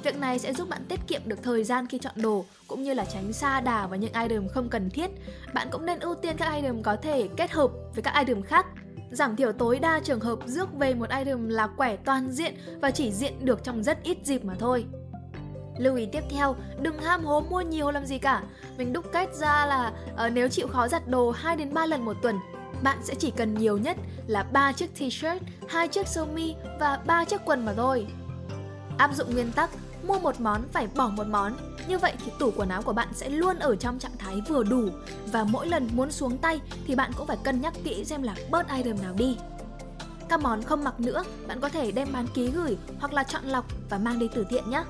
Việc 0.03 0.17
này 0.17 0.39
sẽ 0.39 0.53
giúp 0.53 0.69
bạn 0.69 0.85
tiết 0.89 1.01
kiệm 1.07 1.21
được 1.25 1.43
thời 1.43 1.65
gian 1.65 1.87
khi 1.87 1.99
chọn 1.99 2.15
đồ, 2.17 2.45
cũng 2.69 2.83
như 2.83 2.95
là 2.95 3.05
tránh 3.05 3.33
xa 3.33 3.61
đà 3.61 3.87
vào 3.87 3.99
những 3.99 4.13
item 4.13 4.49
không 4.49 4.69
cần 4.69 4.91
thiết. 4.91 5.11
Bạn 5.55 5.69
cũng 5.71 5.87
nên 5.87 6.01
ưu 6.01 6.15
tiên 6.15 6.37
các 6.37 6.55
item 6.55 6.83
có 6.83 6.97
thể 6.97 7.29
kết 7.37 7.51
hợp 7.51 7.71
với 7.95 8.03
các 8.03 8.15
item 8.19 8.43
khác 8.43 8.67
giảm 9.11 9.37
thiểu 9.37 9.53
tối 9.53 9.79
đa 9.79 10.01
trường 10.05 10.21
hợp 10.21 10.39
rước 10.47 10.75
về 10.79 10.95
một 10.95 11.11
item 11.19 11.49
là 11.49 11.67
quẻ 11.67 11.97
toàn 11.97 12.31
diện 12.31 12.55
và 12.81 12.91
chỉ 12.91 13.13
diện 13.13 13.45
được 13.45 13.65
trong 13.65 13.83
rất 13.83 14.03
ít 14.03 14.19
dịp 14.25 14.45
mà 14.45 14.55
thôi. 14.59 14.87
Lưu 15.79 15.97
ý 15.97 16.07
tiếp 16.07 16.23
theo, 16.31 16.57
đừng 16.81 16.99
ham 16.99 17.25
hố 17.25 17.41
mua 17.41 17.61
nhiều 17.61 17.91
làm 17.91 18.07
gì 18.07 18.19
cả. 18.19 18.43
Mình 18.79 18.93
đúc 18.93 19.05
kết 19.13 19.35
ra 19.35 19.67
là 19.67 19.93
uh, 20.27 20.33
nếu 20.33 20.49
chịu 20.49 20.69
khó 20.69 20.89
giặt 20.89 21.09
đồ 21.09 21.31
2 21.31 21.57
đến 21.57 21.75
3 21.75 21.87
lần 21.87 22.05
một 22.05 22.17
tuần, 22.23 22.37
bạn 22.83 22.99
sẽ 23.03 23.15
chỉ 23.15 23.31
cần 23.31 23.55
nhiều 23.55 23.79
nhất 23.79 23.97
là 24.27 24.43
3 24.43 24.73
chiếc 24.73 24.91
t-shirt, 24.99 25.39
2 25.69 25.89
chiếc 25.89 26.07
sơ 26.07 26.25
mi 26.25 26.55
và 26.81 27.01
3 27.07 27.25
chiếc 27.25 27.41
quần 27.45 27.65
mà 27.65 27.73
thôi. 27.73 28.07
Áp 28.99 29.15
dụng 29.15 29.35
nguyên 29.35 29.53
tắc 29.53 29.71
mua 30.07 30.19
một 30.19 30.41
món 30.41 30.63
phải 30.73 30.89
bỏ 30.97 31.09
một 31.09 31.27
món. 31.27 31.57
Như 31.89 31.99
vậy 31.99 32.13
thì 32.25 32.33
tủ 32.39 32.51
quần 32.57 32.69
áo 32.69 32.83
của 32.83 32.93
bạn 32.93 33.09
sẽ 33.15 33.29
luôn 33.29 33.59
ở 33.59 33.77
trong 33.77 33.99
trạng 33.99 34.19
thái 34.19 34.43
vừa 34.49 34.63
đủ 34.63 34.89
và 35.27 35.45
mỗi 35.45 35.69
lần 35.69 35.89
muốn 35.93 36.13
xuống 36.13 36.39
tay 36.39 36.61
thì 36.87 36.95
bạn 36.95 37.11
cũng 37.17 37.27
phải 37.27 37.37
cân 37.45 37.61
nhắc 37.61 37.75
kỹ 37.85 38.05
xem 38.05 38.23
là 38.23 38.35
bớt 38.51 38.69
item 38.77 39.03
nào 39.03 39.15
đi. 39.17 39.37
Các 40.29 40.41
món 40.41 40.63
không 40.63 40.85
mặc 40.85 41.01
nữa, 41.01 41.25
bạn 41.47 41.61
có 41.61 41.69
thể 41.69 41.91
đem 41.91 42.09
bán 42.13 42.27
ký 42.35 42.51
gửi 42.51 42.77
hoặc 42.99 43.13
là 43.13 43.25
chọn 43.25 43.45
lọc 43.45 43.65
và 43.91 43.99
mang 43.99 44.19
đi 44.19 44.29
từ 44.35 44.47
thiện 44.51 44.71
nhé. 44.71 44.85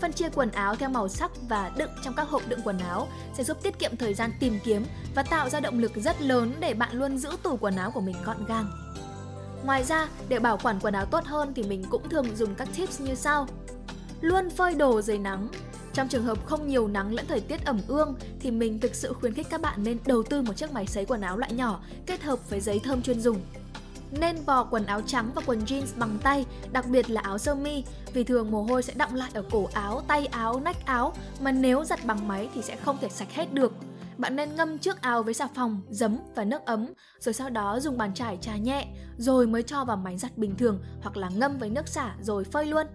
Phân 0.00 0.12
chia 0.12 0.28
quần 0.34 0.50
áo 0.50 0.76
theo 0.76 0.88
màu 0.88 1.08
sắc 1.08 1.30
và 1.48 1.70
đựng 1.76 1.90
trong 2.02 2.14
các 2.14 2.28
hộp 2.28 2.42
đựng 2.48 2.60
quần 2.64 2.78
áo 2.78 3.08
sẽ 3.34 3.44
giúp 3.44 3.56
tiết 3.62 3.78
kiệm 3.78 3.96
thời 3.96 4.14
gian 4.14 4.32
tìm 4.40 4.58
kiếm 4.64 4.84
và 5.14 5.22
tạo 5.22 5.48
ra 5.50 5.60
động 5.60 5.78
lực 5.78 5.92
rất 5.96 6.22
lớn 6.22 6.52
để 6.60 6.74
bạn 6.74 6.92
luôn 6.92 7.18
giữ 7.18 7.30
tủ 7.42 7.56
quần 7.56 7.76
áo 7.76 7.90
của 7.90 8.00
mình 8.00 8.16
gọn 8.24 8.44
gàng. 8.44 8.70
Ngoài 9.64 9.84
ra, 9.84 10.08
để 10.28 10.38
bảo 10.38 10.58
quản 10.62 10.80
quần 10.80 10.94
áo 10.94 11.06
tốt 11.06 11.24
hơn 11.24 11.52
thì 11.54 11.62
mình 11.62 11.84
cũng 11.90 12.08
thường 12.08 12.36
dùng 12.36 12.54
các 12.54 12.68
tips 12.76 13.00
như 13.00 13.14
sau 13.14 13.46
luôn 14.22 14.50
phơi 14.50 14.74
đồ 14.74 15.02
dưới 15.02 15.18
nắng. 15.18 15.48
Trong 15.92 16.08
trường 16.08 16.24
hợp 16.24 16.46
không 16.46 16.66
nhiều 16.66 16.88
nắng 16.88 17.14
lẫn 17.14 17.26
thời 17.28 17.40
tiết 17.40 17.64
ẩm 17.64 17.80
ương 17.88 18.14
thì 18.40 18.50
mình 18.50 18.80
thực 18.80 18.94
sự 18.94 19.12
khuyến 19.12 19.34
khích 19.34 19.46
các 19.50 19.60
bạn 19.60 19.84
nên 19.84 19.98
đầu 20.06 20.22
tư 20.22 20.42
một 20.42 20.56
chiếc 20.56 20.72
máy 20.72 20.86
sấy 20.86 21.04
quần 21.04 21.20
áo 21.20 21.36
loại 21.36 21.52
nhỏ 21.52 21.80
kết 22.06 22.22
hợp 22.22 22.50
với 22.50 22.60
giấy 22.60 22.80
thơm 22.84 23.02
chuyên 23.02 23.20
dùng. 23.20 23.40
Nên 24.10 24.36
vò 24.46 24.64
quần 24.64 24.86
áo 24.86 25.00
trắng 25.00 25.30
và 25.34 25.42
quần 25.46 25.64
jeans 25.64 25.86
bằng 25.96 26.18
tay, 26.22 26.46
đặc 26.72 26.86
biệt 26.88 27.10
là 27.10 27.20
áo 27.20 27.38
sơ 27.38 27.54
mi 27.54 27.84
vì 28.12 28.24
thường 28.24 28.50
mồ 28.50 28.62
hôi 28.62 28.82
sẽ 28.82 28.94
đọng 28.94 29.14
lại 29.14 29.30
ở 29.34 29.44
cổ 29.50 29.68
áo, 29.72 30.02
tay 30.08 30.26
áo, 30.26 30.60
nách 30.60 30.86
áo 30.86 31.12
mà 31.40 31.52
nếu 31.52 31.84
giặt 31.84 32.04
bằng 32.04 32.28
máy 32.28 32.48
thì 32.54 32.62
sẽ 32.62 32.76
không 32.76 32.98
thể 33.00 33.08
sạch 33.08 33.32
hết 33.32 33.54
được. 33.54 33.72
Bạn 34.18 34.36
nên 34.36 34.56
ngâm 34.56 34.78
trước 34.78 35.00
áo 35.00 35.22
với 35.22 35.34
xà 35.34 35.48
phòng, 35.54 35.80
giấm 35.90 36.18
và 36.34 36.44
nước 36.44 36.64
ấm, 36.66 36.86
rồi 37.18 37.32
sau 37.32 37.50
đó 37.50 37.80
dùng 37.80 37.98
bàn 37.98 38.14
chải 38.14 38.38
trà 38.40 38.56
nhẹ, 38.56 38.86
rồi 39.16 39.46
mới 39.46 39.62
cho 39.62 39.84
vào 39.84 39.96
máy 39.96 40.18
giặt 40.18 40.38
bình 40.38 40.56
thường 40.56 40.78
hoặc 41.02 41.16
là 41.16 41.28
ngâm 41.28 41.58
với 41.58 41.70
nước 41.70 41.88
xả 41.88 42.14
rồi 42.20 42.44
phơi 42.44 42.66
luôn 42.66 42.86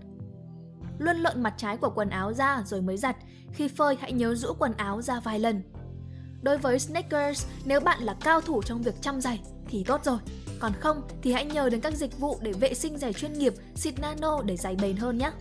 luôn 0.97 1.17
lợn 1.17 1.43
mặt 1.43 1.53
trái 1.57 1.77
của 1.77 1.89
quần 1.95 2.09
áo 2.09 2.33
ra 2.33 2.63
rồi 2.65 2.81
mới 2.81 2.97
giặt. 2.97 3.15
Khi 3.53 3.67
phơi 3.67 3.97
hãy 3.99 4.11
nhớ 4.11 4.35
rũ 4.35 4.53
quần 4.59 4.73
áo 4.77 5.01
ra 5.01 5.19
vài 5.19 5.39
lần. 5.39 5.63
Đối 6.41 6.57
với 6.57 6.79
sneakers, 6.79 7.45
nếu 7.65 7.79
bạn 7.79 8.03
là 8.03 8.15
cao 8.23 8.41
thủ 8.41 8.61
trong 8.61 8.81
việc 8.81 9.01
chăm 9.01 9.21
giày 9.21 9.41
thì 9.67 9.83
tốt 9.83 10.01
rồi. 10.03 10.17
Còn 10.59 10.73
không 10.79 11.01
thì 11.21 11.31
hãy 11.31 11.45
nhờ 11.45 11.69
đến 11.69 11.81
các 11.81 11.93
dịch 11.93 12.19
vụ 12.19 12.37
để 12.41 12.51
vệ 12.53 12.73
sinh 12.73 12.97
giày 12.97 13.13
chuyên 13.13 13.33
nghiệp, 13.33 13.53
xịt 13.75 13.99
nano 13.99 14.41
để 14.41 14.57
giày 14.57 14.75
bền 14.75 14.97
hơn 14.97 15.17
nhé. 15.17 15.31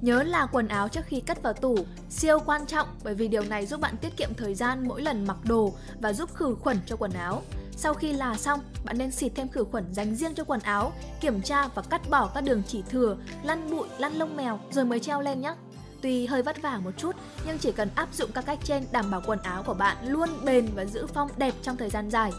Nhớ 0.00 0.22
là 0.22 0.46
quần 0.46 0.68
áo 0.68 0.88
trước 0.88 1.04
khi 1.06 1.20
cất 1.20 1.42
vào 1.42 1.52
tủ 1.52 1.76
siêu 2.10 2.38
quan 2.46 2.66
trọng 2.66 2.88
bởi 3.04 3.14
vì 3.14 3.28
điều 3.28 3.42
này 3.42 3.66
giúp 3.66 3.80
bạn 3.80 3.96
tiết 3.96 4.16
kiệm 4.16 4.34
thời 4.34 4.54
gian 4.54 4.88
mỗi 4.88 5.02
lần 5.02 5.26
mặc 5.26 5.36
đồ 5.44 5.72
và 6.00 6.12
giúp 6.12 6.34
khử 6.34 6.54
khuẩn 6.60 6.78
cho 6.86 6.96
quần 6.96 7.12
áo. 7.12 7.42
Sau 7.76 7.94
khi 7.94 8.12
là 8.12 8.36
xong, 8.36 8.60
bạn 8.84 8.98
nên 8.98 9.10
xịt 9.10 9.32
thêm 9.34 9.48
khử 9.48 9.64
khuẩn 9.64 9.84
dành 9.94 10.14
riêng 10.14 10.34
cho 10.34 10.44
quần 10.44 10.60
áo, 10.60 10.92
kiểm 11.20 11.42
tra 11.42 11.68
và 11.68 11.82
cắt 11.82 12.10
bỏ 12.10 12.30
các 12.34 12.40
đường 12.40 12.62
chỉ 12.68 12.82
thừa, 12.90 13.16
lăn 13.42 13.70
bụi, 13.70 13.88
lăn 13.98 14.12
lông 14.12 14.36
mèo 14.36 14.60
rồi 14.70 14.84
mới 14.84 15.00
treo 15.00 15.20
lên 15.20 15.40
nhé. 15.40 15.54
Tuy 16.02 16.26
hơi 16.26 16.42
vất 16.42 16.62
vả 16.62 16.80
một 16.84 16.90
chút, 16.96 17.16
nhưng 17.46 17.58
chỉ 17.58 17.72
cần 17.72 17.88
áp 17.94 18.14
dụng 18.14 18.30
các 18.34 18.46
cách 18.46 18.58
trên 18.64 18.84
đảm 18.92 19.10
bảo 19.10 19.22
quần 19.26 19.38
áo 19.38 19.62
của 19.62 19.74
bạn 19.74 19.96
luôn 20.08 20.28
bền 20.44 20.68
và 20.74 20.84
giữ 20.84 21.06
phong 21.06 21.28
đẹp 21.36 21.54
trong 21.62 21.76
thời 21.76 21.90
gian 21.90 22.10
dài. 22.10 22.32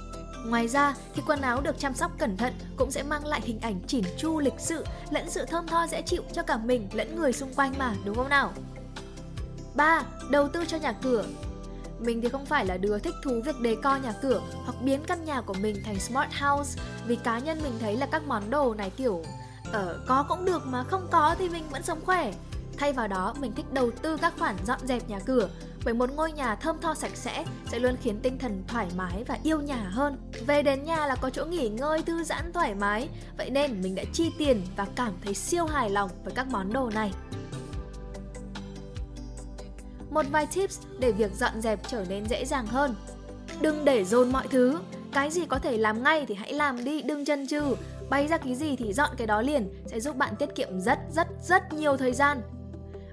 Ngoài 0.45 0.67
ra 0.67 0.95
thì 1.15 1.21
quần 1.27 1.41
áo 1.41 1.61
được 1.61 1.79
chăm 1.79 1.93
sóc 1.93 2.11
cẩn 2.17 2.37
thận 2.37 2.53
cũng 2.77 2.91
sẽ 2.91 3.03
mang 3.03 3.25
lại 3.25 3.41
hình 3.43 3.59
ảnh 3.59 3.79
chỉn 3.87 4.03
chu 4.17 4.39
lịch 4.39 4.59
sự 4.59 4.85
lẫn 5.09 5.29
sự 5.29 5.45
thơm 5.45 5.67
tho 5.67 5.87
dễ 5.87 6.01
chịu 6.01 6.23
cho 6.33 6.43
cả 6.43 6.57
mình 6.57 6.87
lẫn 6.93 7.15
người 7.15 7.33
xung 7.33 7.53
quanh 7.53 7.73
mà 7.77 7.95
đúng 8.05 8.15
không 8.15 8.29
nào? 8.29 8.51
3. 9.75 10.03
Đầu 10.31 10.47
tư 10.47 10.65
cho 10.67 10.77
nhà 10.77 10.91
cửa 10.91 11.25
mình 11.99 12.21
thì 12.21 12.29
không 12.29 12.45
phải 12.45 12.65
là 12.65 12.77
đứa 12.77 12.99
thích 12.99 13.13
thú 13.23 13.41
việc 13.45 13.59
đề 13.61 13.75
co 13.83 13.95
nhà 13.95 14.13
cửa 14.21 14.41
hoặc 14.65 14.81
biến 14.81 15.03
căn 15.07 15.25
nhà 15.25 15.41
của 15.41 15.55
mình 15.61 15.75
thành 15.85 15.99
smart 15.99 16.29
house 16.41 16.81
vì 17.07 17.15
cá 17.15 17.39
nhân 17.39 17.59
mình 17.63 17.73
thấy 17.79 17.97
là 17.97 18.05
các 18.05 18.27
món 18.27 18.49
đồ 18.49 18.73
này 18.73 18.89
kiểu 18.89 19.23
ở 19.71 19.99
uh, 20.01 20.07
có 20.07 20.25
cũng 20.29 20.45
được 20.45 20.65
mà 20.65 20.83
không 20.83 21.07
có 21.11 21.35
thì 21.39 21.49
mình 21.49 21.63
vẫn 21.71 21.83
sống 21.83 21.99
khỏe. 22.05 22.33
Thay 22.77 22.93
vào 22.93 23.07
đó, 23.07 23.33
mình 23.39 23.53
thích 23.55 23.73
đầu 23.73 23.91
tư 24.01 24.17
các 24.17 24.33
khoản 24.39 24.55
dọn 24.65 24.79
dẹp 24.87 25.09
nhà 25.09 25.19
cửa 25.19 25.49
bởi 25.85 25.93
một 25.93 26.09
ngôi 26.15 26.31
nhà 26.31 26.55
thơm 26.55 26.77
tho 26.81 26.93
sạch 26.93 27.15
sẽ 27.15 27.45
sẽ 27.65 27.79
luôn 27.79 27.95
khiến 28.01 28.19
tinh 28.23 28.37
thần 28.37 28.63
thoải 28.67 28.87
mái 28.97 29.23
và 29.27 29.37
yêu 29.43 29.61
nhà 29.61 29.89
hơn. 29.91 30.17
Về 30.47 30.63
đến 30.63 30.83
nhà 30.83 31.07
là 31.07 31.15
có 31.15 31.29
chỗ 31.29 31.45
nghỉ 31.45 31.69
ngơi 31.69 32.01
thư 32.01 32.23
giãn 32.23 32.53
thoải 32.53 32.75
mái, 32.75 33.09
vậy 33.37 33.49
nên 33.49 33.81
mình 33.81 33.95
đã 33.95 34.03
chi 34.13 34.31
tiền 34.37 34.61
và 34.75 34.87
cảm 34.95 35.13
thấy 35.23 35.33
siêu 35.33 35.65
hài 35.65 35.89
lòng 35.89 36.09
với 36.23 36.33
các 36.33 36.47
món 36.47 36.73
đồ 36.73 36.89
này. 36.89 37.11
Một 40.09 40.25
vài 40.31 40.47
tips 40.55 40.79
để 40.99 41.11
việc 41.11 41.31
dọn 41.35 41.61
dẹp 41.61 41.79
trở 41.87 42.05
nên 42.09 42.25
dễ 42.29 42.45
dàng 42.45 42.67
hơn. 42.67 42.95
Đừng 43.61 43.85
để 43.85 44.05
dồn 44.05 44.31
mọi 44.31 44.47
thứ, 44.47 44.79
cái 45.13 45.31
gì 45.31 45.45
có 45.45 45.59
thể 45.59 45.77
làm 45.77 46.03
ngay 46.03 46.25
thì 46.27 46.35
hãy 46.35 46.53
làm 46.53 46.83
đi, 46.83 47.01
đừng 47.01 47.25
chân 47.25 47.47
chừ. 47.47 47.75
Bay 48.09 48.27
ra 48.27 48.37
cái 48.37 48.55
gì 48.55 48.75
thì 48.75 48.93
dọn 48.93 49.09
cái 49.17 49.27
đó 49.27 49.41
liền 49.41 49.69
sẽ 49.85 49.99
giúp 49.99 50.15
bạn 50.15 50.35
tiết 50.35 50.55
kiệm 50.55 50.81
rất 50.81 50.99
rất 51.11 51.27
rất 51.43 51.73
nhiều 51.73 51.97
thời 51.97 52.13
gian. 52.13 52.41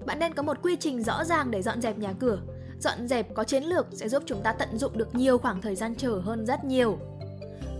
Bạn 0.06 0.18
nên 0.18 0.34
có 0.34 0.42
một 0.42 0.56
quy 0.62 0.76
trình 0.76 1.02
rõ 1.02 1.24
ràng 1.24 1.50
để 1.50 1.62
dọn 1.62 1.80
dẹp 1.80 1.98
nhà 1.98 2.12
cửa. 2.20 2.38
Dọn 2.80 3.08
dẹp 3.08 3.34
có 3.34 3.44
chiến 3.44 3.64
lược 3.64 3.86
sẽ 3.92 4.08
giúp 4.08 4.22
chúng 4.26 4.42
ta 4.42 4.52
tận 4.52 4.78
dụng 4.78 4.98
được 4.98 5.14
nhiều 5.14 5.38
khoảng 5.38 5.60
thời 5.60 5.74
gian 5.74 5.94
chờ 5.94 6.20
hơn 6.24 6.46
rất 6.46 6.64
nhiều. 6.64 6.98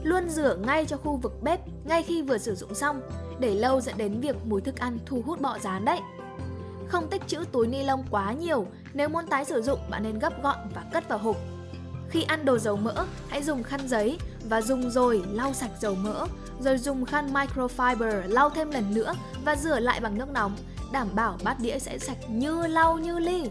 Luôn 0.02 0.28
rửa 0.28 0.56
ngay 0.56 0.86
cho 0.86 0.96
khu 0.96 1.16
vực 1.16 1.42
bếp 1.42 1.60
ngay 1.84 2.02
khi 2.02 2.22
vừa 2.22 2.38
sử 2.38 2.54
dụng 2.54 2.74
xong, 2.74 3.00
để 3.40 3.54
lâu 3.54 3.80
dẫn 3.80 3.94
đến 3.98 4.20
việc 4.20 4.36
mùi 4.46 4.60
thức 4.60 4.76
ăn 4.76 4.98
thu 5.06 5.22
hút 5.26 5.40
bọ 5.40 5.58
rán 5.58 5.84
đấy. 5.84 6.00
Không 6.94 7.08
tích 7.08 7.22
trữ 7.26 7.44
túi 7.52 7.66
ni 7.66 7.82
lông 7.82 8.04
quá 8.10 8.32
nhiều, 8.32 8.66
nếu 8.92 9.08
muốn 9.08 9.26
tái 9.26 9.44
sử 9.44 9.62
dụng 9.62 9.78
bạn 9.90 10.02
nên 10.02 10.18
gấp 10.18 10.42
gọn 10.42 10.56
và 10.74 10.84
cất 10.92 11.08
vào 11.08 11.18
hộp. 11.18 11.36
Khi 12.10 12.22
ăn 12.22 12.44
đồ 12.44 12.58
dầu 12.58 12.76
mỡ, 12.76 13.04
hãy 13.28 13.42
dùng 13.42 13.62
khăn 13.62 13.80
giấy 13.88 14.18
và 14.44 14.60
dùng 14.60 14.90
rồi 14.90 15.22
lau 15.32 15.52
sạch 15.52 15.70
dầu 15.80 15.94
mỡ, 15.94 16.26
rồi 16.60 16.78
dùng 16.78 17.04
khăn 17.04 17.32
microfiber 17.32 18.28
lau 18.28 18.50
thêm 18.50 18.70
lần 18.70 18.94
nữa 18.94 19.14
và 19.44 19.56
rửa 19.56 19.80
lại 19.80 20.00
bằng 20.00 20.18
nước 20.18 20.28
nóng, 20.32 20.56
đảm 20.92 21.08
bảo 21.14 21.38
bát 21.44 21.60
đĩa 21.60 21.78
sẽ 21.78 21.98
sạch 21.98 22.18
như 22.28 22.66
lau 22.66 22.98
như 22.98 23.18
ly. 23.18 23.44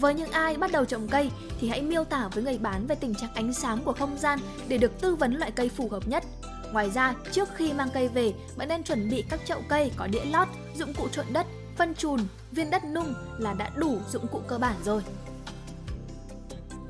Với 0.00 0.14
những 0.14 0.30
ai 0.30 0.56
bắt 0.56 0.72
đầu 0.72 0.84
trồng 0.84 1.08
cây 1.08 1.30
thì 1.60 1.68
hãy 1.68 1.82
miêu 1.82 2.04
tả 2.04 2.28
với 2.28 2.44
người 2.44 2.58
bán 2.58 2.86
về 2.86 2.94
tình 2.94 3.14
trạng 3.14 3.34
ánh 3.34 3.52
sáng 3.52 3.78
của 3.84 3.92
không 3.92 4.18
gian 4.18 4.38
để 4.68 4.78
được 4.78 5.00
tư 5.00 5.14
vấn 5.14 5.34
loại 5.34 5.50
cây 5.50 5.68
phù 5.68 5.88
hợp 5.88 6.08
nhất. 6.08 6.24
Ngoài 6.72 6.90
ra, 6.90 7.14
trước 7.32 7.48
khi 7.54 7.72
mang 7.72 7.88
cây 7.94 8.08
về, 8.08 8.32
bạn 8.56 8.68
nên 8.68 8.82
chuẩn 8.82 9.10
bị 9.10 9.24
các 9.30 9.40
chậu 9.46 9.60
cây 9.68 9.92
có 9.96 10.06
đĩa 10.06 10.24
lót, 10.24 10.48
dụng 10.78 10.94
cụ 10.94 11.08
trộn 11.08 11.26
đất, 11.32 11.46
phân 11.82 11.94
chùn, 11.94 12.20
viên 12.52 12.70
đất 12.70 12.82
nung 12.84 13.14
là 13.38 13.54
đã 13.54 13.70
đủ 13.76 13.98
dụng 14.10 14.26
cụ 14.26 14.40
cơ 14.48 14.58
bản 14.58 14.76
rồi. 14.84 15.02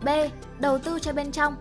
B. 0.04 0.08
Đầu 0.58 0.78
tư 0.78 0.98
cho 0.98 1.12
bên 1.12 1.32
trong 1.32 1.54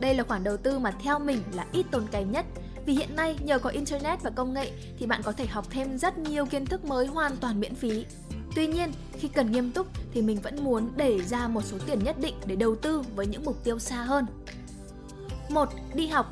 Đây 0.00 0.14
là 0.14 0.22
khoản 0.22 0.44
đầu 0.44 0.56
tư 0.56 0.78
mà 0.78 0.90
theo 0.90 1.18
mình 1.18 1.42
là 1.52 1.66
ít 1.72 1.86
tốn 1.90 2.06
kém 2.10 2.32
nhất 2.32 2.46
vì 2.86 2.94
hiện 2.94 3.16
nay 3.16 3.38
nhờ 3.44 3.58
có 3.58 3.70
internet 3.70 4.22
và 4.22 4.30
công 4.30 4.54
nghệ 4.54 4.70
thì 4.98 5.06
bạn 5.06 5.22
có 5.22 5.32
thể 5.32 5.46
học 5.46 5.66
thêm 5.70 5.98
rất 5.98 6.18
nhiều 6.18 6.46
kiến 6.46 6.66
thức 6.66 6.84
mới 6.84 7.06
hoàn 7.06 7.36
toàn 7.36 7.60
miễn 7.60 7.74
phí. 7.74 8.06
Tuy 8.54 8.66
nhiên, 8.66 8.92
khi 9.12 9.28
cần 9.28 9.52
nghiêm 9.52 9.72
túc 9.72 9.86
thì 10.12 10.22
mình 10.22 10.40
vẫn 10.42 10.64
muốn 10.64 10.90
để 10.96 11.18
ra 11.22 11.48
một 11.48 11.62
số 11.64 11.76
tiền 11.86 12.04
nhất 12.04 12.16
định 12.20 12.34
để 12.46 12.56
đầu 12.56 12.76
tư 12.76 13.02
với 13.14 13.26
những 13.26 13.44
mục 13.44 13.64
tiêu 13.64 13.78
xa 13.78 13.96
hơn. 13.96 14.26
1. 15.48 15.68
Đi 15.94 16.06
học 16.06 16.30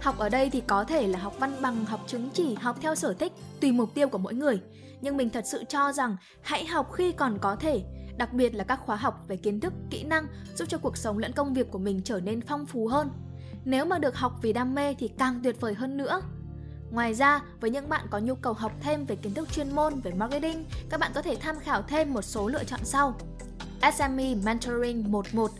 Học 0.00 0.18
ở 0.18 0.28
đây 0.28 0.50
thì 0.50 0.62
có 0.66 0.84
thể 0.84 1.06
là 1.06 1.18
học 1.18 1.34
văn 1.38 1.52
bằng, 1.60 1.84
học 1.84 2.00
chứng 2.06 2.30
chỉ, 2.34 2.54
học 2.54 2.76
theo 2.80 2.94
sở 2.94 3.12
thích, 3.12 3.32
tùy 3.60 3.72
mục 3.72 3.94
tiêu 3.94 4.08
của 4.08 4.18
mỗi 4.18 4.34
người. 4.34 4.60
Nhưng 5.00 5.16
mình 5.16 5.30
thật 5.30 5.44
sự 5.46 5.64
cho 5.68 5.92
rằng 5.92 6.16
hãy 6.42 6.66
học 6.66 6.92
khi 6.92 7.12
còn 7.12 7.38
có 7.38 7.56
thể, 7.56 7.82
đặc 8.16 8.32
biệt 8.32 8.54
là 8.54 8.64
các 8.64 8.80
khóa 8.80 8.96
học 8.96 9.24
về 9.28 9.36
kiến 9.36 9.60
thức, 9.60 9.72
kỹ 9.90 10.04
năng 10.04 10.26
giúp 10.54 10.68
cho 10.68 10.78
cuộc 10.78 10.96
sống 10.96 11.18
lẫn 11.18 11.32
công 11.32 11.54
việc 11.54 11.70
của 11.70 11.78
mình 11.78 12.00
trở 12.04 12.20
nên 12.20 12.40
phong 12.40 12.66
phú 12.66 12.86
hơn. 12.86 13.10
Nếu 13.64 13.84
mà 13.84 13.98
được 13.98 14.16
học 14.16 14.32
vì 14.42 14.52
đam 14.52 14.74
mê 14.74 14.94
thì 14.94 15.08
càng 15.08 15.40
tuyệt 15.44 15.60
vời 15.60 15.74
hơn 15.74 15.96
nữa. 15.96 16.22
Ngoài 16.90 17.14
ra, 17.14 17.40
với 17.60 17.70
những 17.70 17.88
bạn 17.88 18.06
có 18.10 18.18
nhu 18.18 18.34
cầu 18.34 18.52
học 18.52 18.72
thêm 18.80 19.04
về 19.04 19.16
kiến 19.16 19.34
thức 19.34 19.52
chuyên 19.52 19.74
môn 19.74 20.00
về 20.00 20.12
marketing, 20.12 20.64
các 20.90 21.00
bạn 21.00 21.12
có 21.14 21.22
thể 21.22 21.36
tham 21.40 21.58
khảo 21.60 21.82
thêm 21.82 22.14
một 22.14 22.22
số 22.22 22.48
lựa 22.48 22.64
chọn 22.64 22.80
sau. 22.84 23.14
SME 23.92 24.34
Mentoring 24.44 25.12
11 25.12 25.50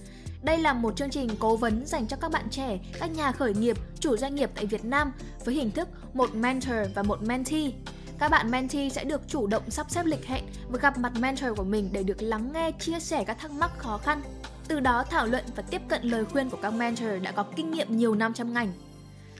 đây 0.43 0.59
là 0.59 0.73
một 0.73 0.97
chương 0.97 1.11
trình 1.11 1.29
cố 1.39 1.57
vấn 1.57 1.87
dành 1.87 2.07
cho 2.07 2.17
các 2.17 2.31
bạn 2.33 2.51
trẻ, 2.51 2.79
các 3.01 3.11
nhà 3.11 3.33
khởi 3.33 3.55
nghiệp, 3.55 3.77
chủ 4.01 4.17
doanh 4.17 4.35
nghiệp 4.35 4.51
tại 4.55 4.67
Việt 4.67 4.85
Nam 4.85 5.13
với 5.45 5.55
hình 5.55 5.71
thức 5.71 5.89
một 6.13 6.35
mentor 6.35 6.77
và 6.95 7.03
một 7.03 7.23
mentee. 7.23 7.71
Các 8.21 8.29
bạn 8.29 8.51
mentee 8.51 8.89
sẽ 8.89 9.05
được 9.05 9.21
chủ 9.29 9.47
động 9.47 9.71
sắp 9.71 9.91
xếp 9.91 10.07
lịch 10.07 10.27
hẹn 10.27 10.45
và 10.69 10.79
gặp 10.79 10.99
mặt 10.99 11.13
mentor 11.21 11.57
của 11.57 11.65
mình 11.65 11.89
để 11.93 12.03
được 12.03 12.23
lắng 12.23 12.51
nghe, 12.53 12.73
chia 12.73 13.01
sẻ 13.01 13.25
các 13.25 13.39
thắc 13.39 13.51
mắc 13.51 13.79
khó 13.79 13.99
khăn. 13.99 14.23
Từ 14.69 14.81
đó 14.81 15.05
thảo 15.11 15.27
luận 15.27 15.45
và 15.57 15.63
tiếp 15.63 15.83
cận 15.89 16.03
lời 16.03 16.25
khuyên 16.25 16.51
của 16.51 16.59
các 16.63 16.71
mentor 16.71 17.09
đã 17.23 17.33
có 17.33 17.45
kinh 17.57 17.71
nghiệm 17.71 17.97
nhiều 17.97 18.15
năm 18.15 18.35
trong 18.35 18.53
ngành. 18.53 18.73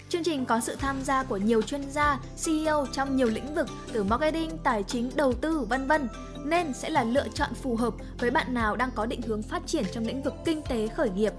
Chương 0.09 0.23
trình 0.23 0.45
có 0.45 0.61
sự 0.61 0.77
tham 0.77 1.03
gia 1.05 1.23
của 1.23 1.37
nhiều 1.37 1.63
chuyên 1.63 1.91
gia, 1.91 2.19
CEO 2.45 2.87
trong 2.93 3.17
nhiều 3.17 3.27
lĩnh 3.27 3.55
vực 3.55 3.67
từ 3.93 4.05
marketing, 4.05 4.59
tài 4.65 4.83
chính, 4.83 5.11
đầu 5.15 5.33
tư, 5.33 5.61
vân 5.69 5.87
vân, 5.87 6.09
nên 6.45 6.73
sẽ 6.73 6.91
là 6.91 7.05
lựa 7.05 7.29
chọn 7.35 7.55
phù 7.55 7.77
hợp 7.77 7.95
với 8.19 8.31
bạn 8.31 8.55
nào 8.55 8.77
đang 8.77 8.91
có 8.95 9.07
định 9.07 9.23
hướng 9.23 9.43
phát 9.43 9.63
triển 9.67 9.85
trong 9.93 10.07
lĩnh 10.07 10.23
vực 10.23 10.35
kinh 10.45 10.63
tế 10.63 10.89
khởi 10.89 11.11
nghiệp. 11.11 11.33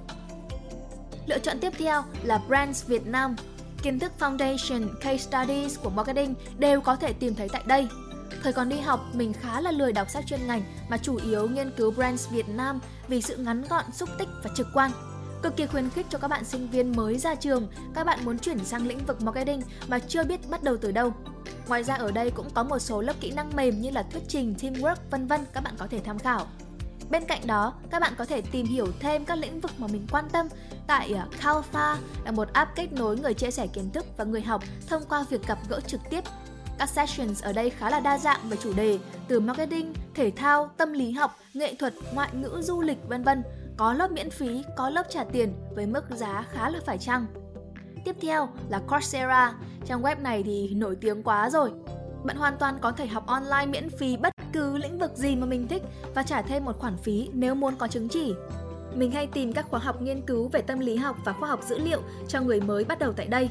Lựa 1.26 1.40
chọn 1.40 1.60
tiếp 1.60 1.74
theo 1.78 2.04
là 2.24 2.42
Brands 2.48 2.86
Việt 2.86 3.08
Nam. 3.08 3.36
Kiến 3.84 4.00
thức 4.00 4.12
Foundation, 4.20 4.88
Case 5.02 5.18
Studies 5.18 5.80
của 5.84 5.90
marketing 5.90 6.36
đều 6.58 6.82
có 6.82 6.96
thể 6.96 7.14
tìm 7.14 7.36
thấy 7.36 7.50
tại 7.50 7.64
đây. 7.66 7.88
Thời 8.44 8.54
còn 8.54 8.70
đi 8.70 8.80
học, 8.80 9.00
mình 9.14 9.34
khá 9.34 9.62
là 9.62 9.72
lười 9.72 9.94
đọc 9.94 10.10
sách 10.10 10.24
chuyên 10.28 10.48
ngành 10.48 10.64
mà 10.90 10.98
chủ 10.98 11.20
yếu 11.24 11.48
nghiên 11.48 11.72
cứu 11.78 11.92
Brands 11.92 12.30
Việt 12.30 12.50
Nam 12.50 12.80
vì 13.08 13.22
sự 13.22 13.38
ngắn 13.38 13.64
gọn, 13.70 13.86
xúc 13.94 14.10
tích 14.18 14.28
và 14.44 14.50
trực 14.56 14.68
quan. 14.74 14.92
Cực 15.44 15.56
kỳ 15.56 15.66
khuyến 15.66 15.90
khích 15.90 16.06
cho 16.10 16.18
các 16.18 16.28
bạn 16.28 16.46
sinh 16.46 16.70
viên 16.70 16.96
mới 16.96 17.18
ra 17.18 17.36
trường, 17.36 17.68
các 17.94 18.04
bạn 18.04 18.20
muốn 18.26 18.40
chuyển 18.40 18.66
sang 18.66 18.88
lĩnh 18.88 19.06
vực 19.06 19.22
marketing 19.22 19.62
mà 19.88 20.00
chưa 20.00 20.24
biết 20.24 20.50
bắt 20.50 20.64
đầu 20.64 20.78
từ 20.78 20.92
đâu. 20.92 21.14
Ngoài 21.68 21.84
ra 21.84 21.96
ở 21.96 22.12
đây 22.12 22.32
cũng 22.32 22.50
có 22.54 22.64
một 22.64 22.80
số 22.80 23.02
lớp 23.02 23.14
kỹ 23.20 23.32
năng 23.32 23.56
mềm 23.56 23.82
như 23.82 23.92
là 23.92 24.04
thuyết 24.04 24.24
trình, 24.28 24.56
teamwork, 24.60 24.96
vân 25.12 25.28
vân 25.28 25.42
các 25.54 25.64
bạn 25.64 25.74
có 25.78 25.88
thể 25.88 26.00
tham 26.00 26.20
khảo. 26.20 26.48
Bên 27.12 27.26
cạnh 27.26 27.48
đó, 27.48 27.74
các 27.90 28.02
bạn 28.02 28.14
có 28.18 28.26
thể 28.26 28.42
tìm 28.42 28.66
hiểu 28.66 28.88
thêm 29.00 29.26
các 29.26 29.38
lĩnh 29.38 29.60
vực 29.60 29.72
mà 29.78 29.88
mình 29.88 30.08
quan 30.12 30.30
tâm 30.32 30.48
tại 30.88 31.14
uh, 31.14 31.42
Calpha 31.44 31.98
là 32.26 32.32
một 32.32 32.54
app 32.54 32.76
kết 32.76 32.94
nối 32.94 33.18
người 33.18 33.34
chia 33.34 33.52
sẻ 33.52 33.68
kiến 33.68 33.90
thức 33.90 34.06
và 34.18 34.24
người 34.24 34.42
học 34.42 34.64
thông 34.88 35.04
qua 35.10 35.26
việc 35.30 35.48
gặp 35.48 35.58
gỡ 35.70 35.80
trực 35.80 36.02
tiếp. 36.10 36.24
Các 36.80 36.90
sessions 36.90 37.44
ở 37.44 37.54
đây 37.54 37.70
khá 37.70 37.90
là 37.90 38.00
đa 38.00 38.18
dạng 38.18 38.40
về 38.50 38.58
chủ 38.58 38.74
đề 38.74 39.00
từ 39.28 39.40
marketing, 39.40 39.94
thể 40.16 40.32
thao, 40.36 40.70
tâm 40.78 40.94
lý 40.94 41.12
học, 41.12 41.36
nghệ 41.54 41.76
thuật, 41.76 41.94
ngoại 42.14 42.30
ngữ, 42.34 42.62
du 42.64 42.82
lịch 42.82 42.98
vân 43.08 43.24
vân 43.24 43.44
có 43.78 43.94
lớp 43.94 44.12
miễn 44.12 44.30
phí, 44.30 44.64
có 44.78 44.90
lớp 44.90 45.06
trả 45.10 45.24
tiền 45.24 45.54
với 45.76 45.86
mức 45.86 46.04
giá 46.10 46.46
khá 46.52 46.70
là 46.70 46.80
phải 46.86 46.98
chăng. 46.98 47.26
Tiếp 48.06 48.16
theo 48.22 48.50
là 48.70 48.80
Coursera, 48.90 49.54
trang 49.86 50.02
web 50.02 50.22
này 50.22 50.44
thì 50.44 50.74
nổi 50.74 50.96
tiếng 51.02 51.24
quá 51.24 51.50
rồi. 51.50 51.72
Bạn 52.24 52.38
hoàn 52.38 52.58
toàn 52.58 52.78
có 52.82 52.92
thể 52.92 53.08
học 53.08 53.28
online 53.28 53.66
miễn 53.66 53.90
phí 53.90 54.18
bất 54.18 54.34
cứ 54.54 54.78
lĩnh 54.78 55.00
vực 55.00 55.12
gì 55.16 55.36
mà 55.36 55.46
mình 55.46 55.68
thích 55.68 55.84
và 56.16 56.24
trả 56.24 56.42
thêm 56.42 56.66
một 56.66 56.80
khoản 56.80 56.98
phí 56.98 57.30
nếu 57.34 57.56
muốn 57.56 57.76
có 57.76 57.88
chứng 57.88 58.08
chỉ. 58.10 58.34
Mình 58.96 59.12
hay 59.12 59.28
tìm 59.28 59.54
các 59.54 59.66
khóa 59.70 59.80
học 59.80 60.02
nghiên 60.02 60.22
cứu 60.22 60.48
về 60.48 60.62
tâm 60.62 60.80
lý 60.80 60.96
học 60.96 61.18
và 61.26 61.34
khoa 61.34 61.50
học 61.50 61.60
dữ 61.64 61.78
liệu 61.80 62.02
cho 62.28 62.42
người 62.42 62.62
mới 62.62 62.84
bắt 62.84 63.00
đầu 63.00 63.14
tại 63.14 63.28
đây. 63.28 63.50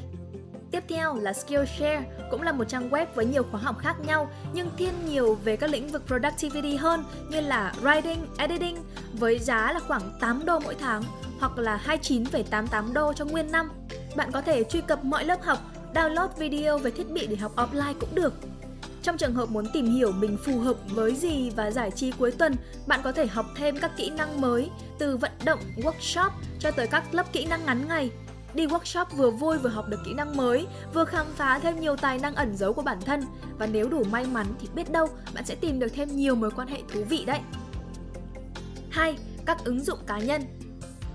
Tiếp 0.70 0.84
theo 0.88 1.14
là 1.14 1.32
Skillshare, 1.32 2.02
cũng 2.30 2.42
là 2.42 2.52
một 2.52 2.64
trang 2.64 2.90
web 2.90 3.06
với 3.14 3.26
nhiều 3.26 3.42
khóa 3.50 3.60
học 3.60 3.78
khác 3.78 3.96
nhau 4.06 4.30
nhưng 4.52 4.70
thiên 4.76 4.94
nhiều 5.08 5.38
về 5.44 5.56
các 5.56 5.70
lĩnh 5.70 5.88
vực 5.88 6.02
productivity 6.06 6.76
hơn 6.76 7.04
như 7.30 7.40
là 7.40 7.72
writing, 7.82 8.18
editing 8.38 8.76
với 9.12 9.38
giá 9.38 9.72
là 9.72 9.80
khoảng 9.80 10.18
8 10.20 10.44
đô 10.46 10.58
mỗi 10.58 10.74
tháng 10.74 11.02
hoặc 11.40 11.58
là 11.58 11.80
29,88 11.86 12.92
đô 12.92 13.12
cho 13.12 13.24
nguyên 13.24 13.52
năm. 13.52 13.70
Bạn 14.16 14.32
có 14.32 14.40
thể 14.40 14.64
truy 14.64 14.80
cập 14.80 15.04
mọi 15.04 15.24
lớp 15.24 15.42
học, 15.42 15.58
download 15.94 16.28
video 16.38 16.78
về 16.78 16.90
thiết 16.90 17.10
bị 17.10 17.26
để 17.26 17.36
học 17.36 17.52
offline 17.56 17.94
cũng 18.00 18.14
được. 18.14 18.32
Trong 19.02 19.16
trường 19.16 19.34
hợp 19.34 19.50
muốn 19.50 19.66
tìm 19.72 19.86
hiểu 19.86 20.12
mình 20.12 20.36
phù 20.44 20.58
hợp 20.58 20.76
với 20.90 21.14
gì 21.14 21.50
và 21.50 21.70
giải 21.70 21.90
trí 21.90 22.10
cuối 22.10 22.30
tuần, 22.30 22.54
bạn 22.86 23.00
có 23.04 23.12
thể 23.12 23.26
học 23.26 23.46
thêm 23.56 23.76
các 23.80 23.96
kỹ 23.96 24.10
năng 24.10 24.40
mới 24.40 24.70
từ 24.98 25.16
vận 25.16 25.32
động, 25.44 25.60
workshop 25.76 26.30
cho 26.58 26.70
tới 26.70 26.86
các 26.86 27.14
lớp 27.14 27.32
kỹ 27.32 27.46
năng 27.46 27.66
ngắn 27.66 27.88
ngày 27.88 28.10
Đi 28.54 28.66
workshop 28.66 29.04
vừa 29.16 29.30
vui 29.30 29.58
vừa 29.58 29.68
học 29.68 29.88
được 29.88 30.00
kỹ 30.04 30.14
năng 30.14 30.36
mới, 30.36 30.66
vừa 30.94 31.04
khám 31.04 31.26
phá 31.36 31.58
thêm 31.58 31.80
nhiều 31.80 31.96
tài 31.96 32.18
năng 32.18 32.34
ẩn 32.34 32.56
giấu 32.56 32.72
của 32.72 32.82
bản 32.82 33.00
thân 33.00 33.20
và 33.58 33.66
nếu 33.66 33.88
đủ 33.88 34.04
may 34.04 34.24
mắn 34.24 34.46
thì 34.60 34.68
biết 34.74 34.92
đâu 34.92 35.08
bạn 35.34 35.44
sẽ 35.44 35.54
tìm 35.54 35.78
được 35.78 35.88
thêm 35.94 36.16
nhiều 36.16 36.34
mối 36.34 36.50
quan 36.50 36.68
hệ 36.68 36.82
thú 36.92 37.04
vị 37.08 37.24
đấy. 37.26 37.40
2. 38.90 39.16
Các 39.46 39.64
ứng 39.64 39.84
dụng 39.84 39.98
cá 40.06 40.18
nhân 40.18 40.42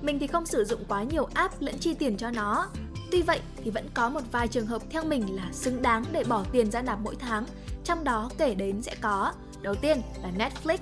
Mình 0.01 0.20
thì 0.20 0.27
không 0.27 0.46
sử 0.46 0.63
dụng 0.63 0.86
quá 0.88 1.04
nhiều 1.04 1.27
app 1.34 1.62
lẫn 1.62 1.75
chi 1.80 1.94
tiền 1.94 2.18
cho 2.18 2.32
nó. 2.32 2.68
Tuy 3.12 3.22
vậy 3.22 3.39
thì 3.63 3.72
vẫn 3.72 3.86
có 3.94 4.10
một 4.10 4.22
vài 4.32 4.48
trường 4.48 4.65
hợp 4.65 4.82
theo 4.89 5.04
mình 5.04 5.36
là 5.36 5.50
xứng 5.51 5.82
đáng 5.82 6.06
để 6.12 6.24
bỏ 6.24 6.46
tiền 6.51 6.72
ra 6.72 6.82
nạp 6.82 7.00
mỗi 7.00 7.15
tháng, 7.15 7.46
trong 7.86 8.04
đó 8.04 8.30
kể 8.38 8.56
đến 8.56 8.82
sẽ 8.82 8.96
có 9.01 9.34
Đầu 9.62 9.75
tiên 9.75 10.01
là 10.22 10.32
Netflix. 10.38 10.77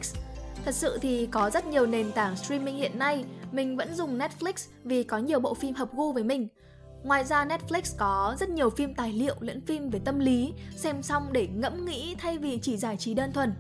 Thật 0.66 0.76
sự 0.76 0.98
thì 1.02 1.26
có 1.26 1.50
rất 1.50 1.66
nhiều 1.66 1.86
nền 1.86 2.12
tảng 2.12 2.36
streaming 2.36 2.78
hiện 2.78 3.00
nay, 3.00 3.26
mình 3.52 3.78
vẫn 3.78 3.96
dùng 3.96 4.18
Netflix 4.18 4.54
vì 4.84 5.04
có 5.04 5.18
nhiều 5.18 5.40
bộ 5.40 5.54
phim 5.54 5.76
hợp 5.76 5.90
gu 5.94 6.12
với 6.12 6.24
mình. 6.24 6.48
Ngoài 7.04 7.24
ra 7.24 7.46
Netflix 7.46 7.82
có 7.98 8.36
rất 8.40 8.50
nhiều 8.50 8.70
phim 8.70 8.96
tài 8.96 9.14
liệu 9.14 9.36
lẫn 9.40 9.62
phim 9.62 9.90
về 9.90 10.00
tâm 10.06 10.20
lý, 10.20 10.54
xem 10.76 11.04
xong 11.04 11.28
để 11.32 11.48
ngẫm 11.48 11.86
nghĩ 11.86 12.16
thay 12.16 12.38
vì 12.38 12.60
chỉ 12.62 12.78
giải 12.78 12.98
trí 12.98 13.14
đơn 13.14 13.34
thuần. 13.34 13.54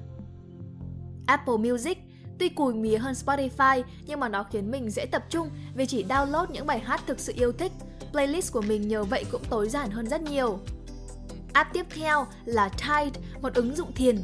Apple 1.27 1.57
Music 1.57 1.97
Tuy 2.39 2.50
cùi 2.50 2.73
mía 2.73 2.97
hơn 2.97 3.13
Spotify 3.13 3.83
nhưng 4.05 4.19
mà 4.19 4.29
nó 4.29 4.43
khiến 4.43 4.71
mình 4.71 4.89
dễ 4.89 5.05
tập 5.05 5.23
trung 5.29 5.50
vì 5.75 5.85
chỉ 5.85 6.03
download 6.03 6.45
những 6.51 6.67
bài 6.67 6.79
hát 6.79 7.01
thực 7.07 7.19
sự 7.19 7.33
yêu 7.35 7.51
thích. 7.51 7.71
Playlist 8.12 8.53
của 8.53 8.62
mình 8.62 8.88
nhờ 8.88 9.03
vậy 9.03 9.25
cũng 9.31 9.43
tối 9.50 9.69
giản 9.69 9.91
hơn 9.91 10.07
rất 10.07 10.21
nhiều. 10.21 10.59
App 11.53 11.73
tiếp 11.73 11.85
theo 11.95 12.25
là 12.45 12.69
Tide, 12.69 13.19
một 13.43 13.53
ứng 13.53 13.75
dụng 13.75 13.93
thiền. 13.93 14.23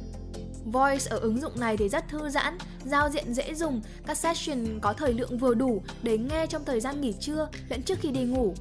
Voice 0.66 1.06
ở 1.10 1.18
ứng 1.18 1.42
dụng 1.42 1.60
này 1.60 1.78
thì 1.78 1.90
rất 1.90 2.10
thư 2.10 2.30
giãn, 2.30 2.58
giao 2.86 3.10
diện 3.10 3.34
dễ 3.34 3.54
dùng, 3.54 3.82
các 4.08 4.18
session 4.18 4.80
có 4.82 4.94
thời 4.94 5.14
lượng 5.14 5.38
vừa 5.38 5.54
đủ 5.54 5.82
để 6.04 6.18
nghe 6.18 6.46
trong 6.48 6.66
thời 6.66 6.80
gian 6.80 7.02
nghỉ 7.02 7.14
trưa 7.20 7.50
lẫn 7.70 7.84
trước 7.84 7.98
khi 8.02 8.12
đi 8.12 8.24
ngủ. 8.24 8.54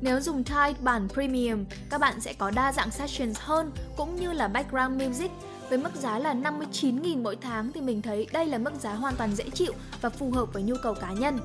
Nếu 0.00 0.20
dùng 0.20 0.44
Tide 0.44 0.74
bản 0.80 1.08
Premium, 1.08 1.64
các 1.90 2.00
bạn 2.00 2.20
sẽ 2.20 2.32
có 2.32 2.50
đa 2.50 2.72
dạng 2.72 2.90
sessions 2.90 3.38
hơn 3.40 3.70
cũng 3.96 4.16
như 4.16 4.32
là 4.32 4.48
background 4.48 5.02
music 5.02 5.30
với 5.68 5.78
mức 5.78 5.94
giá 5.94 6.18
là 6.18 6.34
59.000 6.34 7.22
mỗi 7.22 7.36
tháng 7.36 7.72
thì 7.72 7.80
mình 7.80 8.02
thấy 8.02 8.26
đây 8.32 8.46
là 8.46 8.58
mức 8.58 8.72
giá 8.80 8.94
hoàn 8.94 9.14
toàn 9.16 9.34
dễ 9.36 9.44
chịu 9.54 9.72
và 10.00 10.10
phù 10.10 10.30
hợp 10.30 10.52
với 10.52 10.62
nhu 10.62 10.74
cầu 10.82 10.94
cá 10.94 11.12
nhân. 11.12 11.38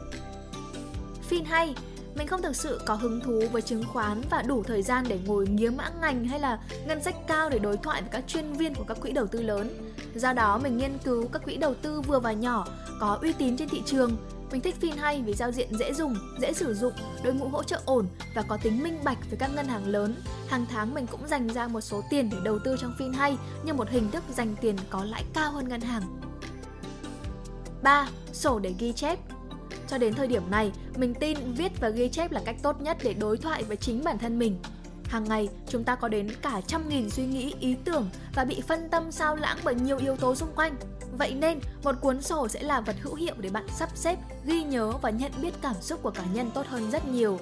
phim 1.24 1.46
hay, 1.46 1.76
mình 2.16 2.28
không 2.28 2.42
thực 2.42 2.56
sự 2.56 2.80
có 2.86 2.94
hứng 2.94 3.20
thú 3.20 3.44
với 3.52 3.62
chứng 3.62 3.84
khoán 3.94 4.22
và 4.30 4.42
đủ 4.42 4.64
thời 4.64 4.82
gian 4.82 5.06
để 5.08 5.20
ngồi 5.26 5.48
nghiếm 5.48 5.78
mã 5.78 5.90
ngành 6.02 6.26
hay 6.26 6.40
là 6.40 6.60
ngân 6.88 7.04
sách 7.04 7.16
cao 7.28 7.50
để 7.50 7.60
đối 7.60 7.78
thoại 7.78 8.02
với 8.02 8.10
các 8.12 8.24
chuyên 8.28 8.54
viên 8.54 8.76
của 8.76 8.84
các 8.88 8.98
quỹ 9.02 9.12
đầu 9.12 9.28
tư 9.28 9.42
lớn. 9.42 9.92
Do 10.16 10.34
đó 10.34 10.58
mình 10.64 10.78
nghiên 10.78 10.98
cứu 11.04 11.28
các 11.28 11.44
quỹ 11.46 11.58
đầu 11.58 11.74
tư 11.74 12.02
vừa 12.02 12.20
và 12.20 12.32
nhỏ 12.32 12.68
có 13.00 13.18
uy 13.22 13.34
tín 13.34 13.58
trên 13.58 13.70
thị 13.70 13.82
trường. 13.86 14.18
Mình 14.52 14.62
thích 14.62 14.76
phim 14.80 14.98
hay 14.98 15.22
vì 15.22 15.34
giao 15.34 15.52
diện 15.52 15.78
dễ 15.80 15.94
dùng, 15.94 16.16
dễ 16.42 16.54
sử 16.54 16.74
dụng, 16.74 16.94
đội 17.24 17.34
ngũ 17.34 17.48
hỗ 17.48 17.64
trợ 17.64 17.82
ổn 17.86 18.08
và 18.36 18.42
có 18.42 18.58
tính 18.64 18.84
minh 18.84 19.00
bạch 19.04 19.18
với 19.30 19.38
các 19.40 19.52
ngân 19.56 19.68
hàng 19.68 19.88
lớn. 19.88 20.16
Hàng 20.48 20.66
tháng 20.72 20.94
mình 20.94 21.08
cũng 21.08 21.28
dành 21.28 21.48
ra 21.48 21.68
một 21.68 21.82
số 21.82 22.02
tiền 22.10 22.30
để 22.30 22.38
đầu 22.44 22.60
tư 22.60 22.76
trong 22.80 22.94
phim 23.00 23.14
hay 23.14 23.38
như 23.66 23.74
một 23.74 23.90
hình 23.90 24.12
thức 24.12 24.24
dành 24.36 24.56
tiền 24.62 24.76
có 24.90 25.06
lãi 25.06 25.24
cao 25.34 25.52
hơn 25.52 25.70
ngân 25.70 25.82
hàng. 25.82 26.04
3. 27.84 28.08
Sổ 28.34 28.60
để 28.60 28.74
ghi 28.80 28.94
chép 28.94 29.20
cho 29.94 29.98
đến 29.98 30.14
thời 30.14 30.28
điểm 30.28 30.52
này, 30.52 30.72
mình 30.98 31.14
tin 31.14 31.38
viết 31.56 31.72
và 31.82 31.90
ghi 31.90 32.10
chép 32.10 32.32
là 32.32 32.42
cách 32.46 32.56
tốt 32.62 32.82
nhất 32.82 32.98
để 33.04 33.14
đối 33.14 33.38
thoại 33.38 33.64
với 33.64 33.78
chính 33.78 34.04
bản 34.04 34.18
thân 34.18 34.40
mình. 34.40 34.58
Hàng 35.06 35.24
ngày, 35.24 35.50
chúng 35.68 35.84
ta 35.84 35.96
có 35.96 36.08
đến 36.08 36.30
cả 36.42 36.62
trăm 36.68 36.90
nghìn 36.90 37.10
suy 37.10 37.26
nghĩ, 37.26 37.54
ý 37.60 37.76
tưởng 37.86 38.10
và 38.36 38.46
bị 38.46 38.62
phân 38.68 38.90
tâm 38.90 39.12
sao 39.12 39.36
lãng 39.36 39.58
bởi 39.64 39.76
nhiều 39.76 39.98
yếu 39.98 40.16
tố 40.16 40.36
xung 40.36 40.54
quanh. 40.56 40.76
Vậy 41.18 41.34
nên, 41.34 41.60
một 41.84 41.96
cuốn 42.02 42.22
sổ 42.22 42.48
sẽ 42.48 42.64
là 42.64 42.82
vật 42.82 42.96
hữu 43.02 43.16
hiệu 43.16 43.36
để 43.38 43.50
bạn 43.50 43.66
sắp 43.76 43.90
xếp, 43.96 44.18
ghi 44.46 44.64
nhớ 44.64 44.92
và 45.02 45.10
nhận 45.10 45.32
biết 45.42 45.54
cảm 45.62 45.76
xúc 45.82 46.04
của 46.04 46.12
cá 46.12 46.24
nhân 46.34 46.52
tốt 46.54 46.66
hơn 46.68 46.92
rất 46.92 47.08
nhiều. 47.08 47.40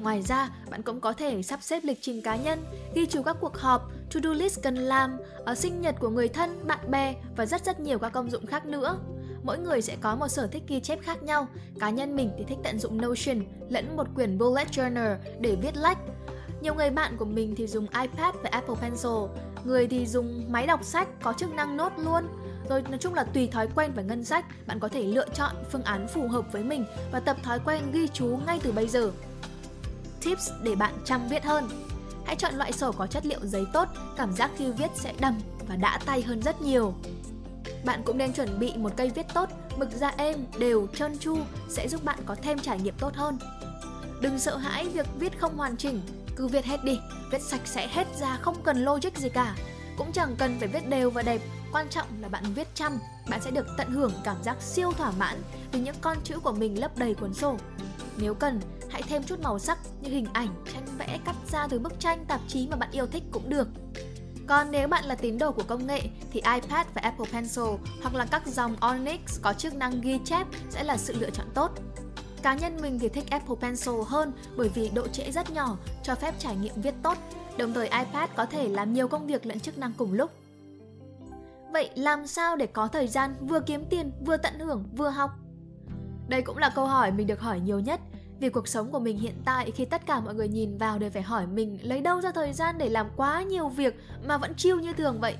Ngoài 0.00 0.22
ra, 0.22 0.50
bạn 0.70 0.82
cũng 0.82 1.00
có 1.00 1.12
thể 1.12 1.42
sắp 1.42 1.62
xếp 1.62 1.84
lịch 1.84 1.98
trình 2.00 2.22
cá 2.22 2.36
nhân, 2.36 2.64
ghi 2.94 3.06
chú 3.06 3.22
các 3.22 3.36
cuộc 3.40 3.56
họp, 3.56 3.90
to-do 4.14 4.30
list 4.30 4.62
cần 4.62 4.76
làm, 4.76 5.16
ở 5.44 5.54
sinh 5.54 5.80
nhật 5.80 5.94
của 6.00 6.08
người 6.08 6.28
thân, 6.28 6.66
bạn 6.66 6.90
bè 6.90 7.14
và 7.36 7.46
rất 7.46 7.64
rất 7.64 7.80
nhiều 7.80 7.98
các 7.98 8.12
công 8.12 8.30
dụng 8.30 8.46
khác 8.46 8.66
nữa 8.66 8.98
mỗi 9.42 9.58
người 9.58 9.82
sẽ 9.82 9.96
có 10.00 10.16
một 10.16 10.28
sở 10.28 10.46
thích 10.46 10.62
ghi 10.68 10.80
chép 10.80 10.98
khác 11.02 11.22
nhau. 11.22 11.48
Cá 11.80 11.90
nhân 11.90 12.16
mình 12.16 12.30
thì 12.38 12.44
thích 12.44 12.58
tận 12.64 12.78
dụng 12.78 13.00
Notion 13.02 13.44
lẫn 13.68 13.96
một 13.96 14.06
quyển 14.14 14.38
bullet 14.38 14.68
journal 14.70 15.16
để 15.40 15.56
viết 15.62 15.76
lách. 15.76 15.98
Nhiều 16.60 16.74
người 16.74 16.90
bạn 16.90 17.16
của 17.16 17.24
mình 17.24 17.54
thì 17.56 17.66
dùng 17.66 17.86
iPad 17.86 18.34
và 18.42 18.48
Apple 18.52 18.74
Pencil, 18.80 19.12
người 19.64 19.86
thì 19.86 20.06
dùng 20.06 20.44
máy 20.48 20.66
đọc 20.66 20.84
sách 20.84 21.08
có 21.22 21.32
chức 21.32 21.54
năng 21.54 21.76
nốt 21.76 21.92
luôn. 21.96 22.24
Rồi 22.68 22.82
nói 22.82 22.98
chung 22.98 23.14
là 23.14 23.24
tùy 23.24 23.46
thói 23.46 23.68
quen 23.74 23.92
và 23.96 24.02
ngân 24.02 24.24
sách, 24.24 24.44
bạn 24.66 24.80
có 24.80 24.88
thể 24.88 25.02
lựa 25.02 25.28
chọn 25.34 25.54
phương 25.72 25.82
án 25.82 26.08
phù 26.08 26.28
hợp 26.28 26.52
với 26.52 26.62
mình 26.62 26.84
và 27.12 27.20
tập 27.20 27.36
thói 27.42 27.58
quen 27.64 27.82
ghi 27.92 28.08
chú 28.08 28.38
ngay 28.46 28.60
từ 28.62 28.72
bây 28.72 28.88
giờ. 28.88 29.10
Tips 30.24 30.50
để 30.62 30.74
bạn 30.74 30.94
chăm 31.04 31.28
viết 31.28 31.44
hơn 31.44 31.68
Hãy 32.28 32.36
chọn 32.36 32.54
loại 32.54 32.72
sổ 32.72 32.92
có 32.92 33.06
chất 33.06 33.26
liệu 33.26 33.38
giấy 33.42 33.66
tốt, 33.72 33.88
cảm 34.16 34.32
giác 34.32 34.50
khi 34.56 34.70
viết 34.70 34.90
sẽ 34.94 35.12
đầm 35.20 35.38
và 35.68 35.76
đã 35.76 36.00
tay 36.06 36.22
hơn 36.22 36.42
rất 36.42 36.62
nhiều. 36.62 36.94
Bạn 37.84 38.02
cũng 38.04 38.18
nên 38.18 38.32
chuẩn 38.32 38.58
bị 38.58 38.72
một 38.76 38.92
cây 38.96 39.10
viết 39.14 39.26
tốt, 39.34 39.48
mực 39.76 39.90
da 39.90 40.08
êm, 40.16 40.46
đều, 40.58 40.86
trơn 40.94 41.18
tru 41.18 41.38
sẽ 41.68 41.88
giúp 41.88 42.04
bạn 42.04 42.18
có 42.26 42.36
thêm 42.42 42.58
trải 42.58 42.80
nghiệm 42.80 42.94
tốt 42.98 43.14
hơn. 43.14 43.38
Đừng 44.20 44.38
sợ 44.38 44.56
hãi 44.56 44.88
việc 44.88 45.06
viết 45.18 45.38
không 45.40 45.56
hoàn 45.56 45.76
chỉnh, 45.76 46.00
cứ 46.36 46.46
viết 46.46 46.64
hết 46.64 46.84
đi, 46.84 46.98
viết 47.32 47.42
sạch 47.42 47.60
sẽ 47.64 47.88
hết 47.88 48.06
ra 48.20 48.38
không 48.42 48.62
cần 48.64 48.84
logic 48.84 49.16
gì 49.16 49.28
cả. 49.28 49.56
Cũng 49.98 50.12
chẳng 50.12 50.36
cần 50.38 50.56
phải 50.58 50.68
viết 50.68 50.88
đều 50.88 51.10
và 51.10 51.22
đẹp, 51.22 51.40
quan 51.72 51.88
trọng 51.88 52.06
là 52.20 52.28
bạn 52.28 52.44
viết 52.54 52.68
chăm, 52.74 52.98
bạn 53.30 53.40
sẽ 53.40 53.50
được 53.50 53.66
tận 53.76 53.90
hưởng 53.90 54.12
cảm 54.24 54.36
giác 54.42 54.62
siêu 54.62 54.92
thỏa 54.92 55.10
mãn 55.18 55.42
vì 55.72 55.80
những 55.80 55.96
con 56.00 56.16
chữ 56.24 56.38
của 56.40 56.52
mình 56.52 56.80
lấp 56.80 56.98
đầy 56.98 57.14
cuốn 57.14 57.34
sổ. 57.34 57.56
Nếu 58.16 58.34
cần, 58.34 58.60
hãy 58.90 59.02
thêm 59.02 59.22
chút 59.22 59.40
màu 59.40 59.58
sắc 59.58 59.78
như 60.00 60.10
hình 60.10 60.26
ảnh, 60.32 60.48
tranh 60.74 60.86
vẽ 60.98 61.18
cắt 61.24 61.36
ra 61.52 61.66
từ 61.70 61.78
bức 61.78 62.00
tranh, 62.00 62.24
tạp 62.24 62.40
chí 62.48 62.68
mà 62.70 62.76
bạn 62.76 62.90
yêu 62.92 63.06
thích 63.06 63.22
cũng 63.30 63.48
được. 63.48 63.68
Còn 64.48 64.70
nếu 64.70 64.88
bạn 64.88 65.04
là 65.04 65.14
tín 65.14 65.38
đồ 65.38 65.52
của 65.52 65.62
công 65.66 65.86
nghệ 65.86 66.00
thì 66.32 66.40
iPad 66.40 66.86
và 66.94 67.00
Apple 67.02 67.26
Pencil 67.32 67.64
hoặc 68.02 68.14
là 68.14 68.26
các 68.30 68.46
dòng 68.46 68.76
Onyx 68.80 69.40
có 69.42 69.52
chức 69.52 69.74
năng 69.74 70.00
ghi 70.00 70.18
chép 70.24 70.46
sẽ 70.70 70.82
là 70.82 70.96
sự 70.96 71.14
lựa 71.20 71.30
chọn 71.30 71.46
tốt. 71.54 71.70
Cá 72.42 72.54
nhân 72.54 72.76
mình 72.82 72.98
thì 72.98 73.08
thích 73.08 73.30
Apple 73.30 73.56
Pencil 73.60 73.94
hơn 74.06 74.32
bởi 74.56 74.68
vì 74.68 74.90
độ 74.94 75.08
trễ 75.08 75.30
rất 75.30 75.50
nhỏ, 75.50 75.76
cho 76.02 76.14
phép 76.14 76.34
trải 76.38 76.56
nghiệm 76.56 76.80
viết 76.82 76.94
tốt, 77.02 77.18
đồng 77.58 77.74
thời 77.74 77.88
iPad 77.88 78.30
có 78.36 78.46
thể 78.46 78.68
làm 78.68 78.92
nhiều 78.92 79.08
công 79.08 79.26
việc 79.26 79.46
lẫn 79.46 79.60
chức 79.60 79.78
năng 79.78 79.92
cùng 79.92 80.12
lúc. 80.12 80.30
Vậy 81.72 81.90
làm 81.94 82.26
sao 82.26 82.56
để 82.56 82.66
có 82.66 82.88
thời 82.88 83.08
gian 83.08 83.34
vừa 83.40 83.60
kiếm 83.60 83.84
tiền, 83.90 84.12
vừa 84.26 84.36
tận 84.36 84.58
hưởng, 84.58 84.84
vừa 84.96 85.08
học? 85.08 85.30
Đây 86.28 86.42
cũng 86.42 86.58
là 86.58 86.72
câu 86.74 86.86
hỏi 86.86 87.10
mình 87.10 87.26
được 87.26 87.40
hỏi 87.40 87.60
nhiều 87.60 87.80
nhất 87.80 88.00
vì 88.40 88.48
cuộc 88.48 88.68
sống 88.68 88.92
của 88.92 88.98
mình 88.98 89.18
hiện 89.18 89.34
tại 89.44 89.70
khi 89.70 89.84
tất 89.84 90.06
cả 90.06 90.20
mọi 90.20 90.34
người 90.34 90.48
nhìn 90.48 90.78
vào 90.78 90.98
đều 90.98 91.10
phải 91.10 91.22
hỏi 91.22 91.46
mình 91.46 91.78
lấy 91.82 92.00
đâu 92.00 92.20
ra 92.20 92.32
thời 92.32 92.52
gian 92.52 92.78
để 92.78 92.88
làm 92.88 93.06
quá 93.16 93.42
nhiều 93.42 93.68
việc 93.68 94.00
mà 94.26 94.38
vẫn 94.38 94.54
chiêu 94.54 94.80
như 94.80 94.92
thường 94.92 95.20
vậy. 95.20 95.36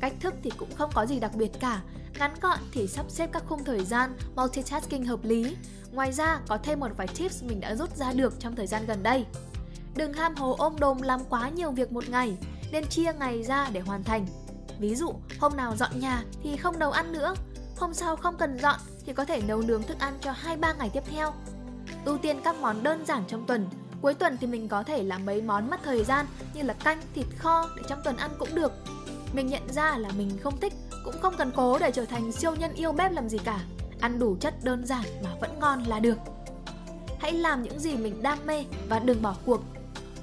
Cách 0.00 0.12
thức 0.20 0.34
thì 0.42 0.50
cũng 0.56 0.68
không 0.74 0.90
có 0.94 1.06
gì 1.06 1.20
đặc 1.20 1.30
biệt 1.34 1.50
cả, 1.60 1.80
ngắn 2.18 2.34
gọn 2.40 2.58
thì 2.72 2.86
sắp 2.86 3.06
xếp 3.08 3.30
các 3.32 3.42
khung 3.48 3.64
thời 3.64 3.84
gian 3.84 4.16
multitasking 4.36 5.04
hợp 5.04 5.24
lý. 5.24 5.56
Ngoài 5.92 6.12
ra 6.12 6.40
có 6.48 6.58
thêm 6.62 6.80
một 6.80 6.90
vài 6.96 7.06
tips 7.18 7.42
mình 7.42 7.60
đã 7.60 7.74
rút 7.74 7.96
ra 7.96 8.12
được 8.12 8.34
trong 8.38 8.56
thời 8.56 8.66
gian 8.66 8.86
gần 8.86 9.02
đây. 9.02 9.26
Đừng 9.96 10.12
ham 10.12 10.34
hồ 10.34 10.56
ôm 10.58 10.76
đồm 10.78 11.02
làm 11.02 11.20
quá 11.28 11.48
nhiều 11.48 11.70
việc 11.70 11.92
một 11.92 12.08
ngày, 12.08 12.36
nên 12.72 12.84
chia 12.86 13.12
ngày 13.18 13.42
ra 13.42 13.68
để 13.72 13.80
hoàn 13.80 14.04
thành. 14.04 14.26
Ví 14.78 14.94
dụ, 14.94 15.14
hôm 15.40 15.56
nào 15.56 15.76
dọn 15.76 16.00
nhà 16.00 16.24
thì 16.42 16.56
không 16.56 16.78
nấu 16.78 16.90
ăn 16.90 17.12
nữa, 17.12 17.34
hôm 17.76 17.94
sau 17.94 18.16
không 18.16 18.36
cần 18.36 18.58
dọn 18.58 18.80
thì 19.06 19.12
có 19.12 19.24
thể 19.24 19.42
nấu 19.46 19.60
nướng 19.60 19.82
thức 19.82 19.98
ăn 19.98 20.18
cho 20.20 20.34
2-3 20.44 20.76
ngày 20.78 20.90
tiếp 20.92 21.02
theo 21.10 21.32
ưu 22.04 22.18
tiên 22.18 22.40
các 22.44 22.56
món 22.60 22.82
đơn 22.82 23.06
giản 23.06 23.24
trong 23.28 23.46
tuần. 23.46 23.68
Cuối 24.02 24.14
tuần 24.14 24.36
thì 24.40 24.46
mình 24.46 24.68
có 24.68 24.82
thể 24.82 25.02
làm 25.02 25.26
mấy 25.26 25.42
món 25.42 25.70
mất 25.70 25.80
thời 25.84 26.04
gian 26.04 26.26
như 26.54 26.62
là 26.62 26.74
canh, 26.74 27.00
thịt 27.14 27.26
kho 27.38 27.68
để 27.76 27.82
trong 27.88 28.00
tuần 28.04 28.16
ăn 28.16 28.30
cũng 28.38 28.54
được. 28.54 28.72
Mình 29.32 29.46
nhận 29.46 29.72
ra 29.72 29.98
là 29.98 30.08
mình 30.18 30.38
không 30.42 30.60
thích, 30.60 30.72
cũng 31.04 31.14
không 31.22 31.34
cần 31.38 31.50
cố 31.56 31.78
để 31.78 31.90
trở 31.90 32.04
thành 32.04 32.32
siêu 32.32 32.54
nhân 32.54 32.74
yêu 32.74 32.92
bếp 32.92 33.12
làm 33.12 33.28
gì 33.28 33.38
cả. 33.38 33.60
Ăn 34.00 34.18
đủ 34.18 34.36
chất 34.40 34.54
đơn 34.64 34.86
giản 34.86 35.04
mà 35.24 35.30
vẫn 35.40 35.58
ngon 35.60 35.82
là 35.82 36.00
được. 36.00 36.18
Hãy 37.18 37.32
làm 37.32 37.62
những 37.62 37.78
gì 37.78 37.96
mình 37.96 38.22
đam 38.22 38.38
mê 38.46 38.64
và 38.88 38.98
đừng 38.98 39.22
bỏ 39.22 39.34
cuộc. 39.46 39.60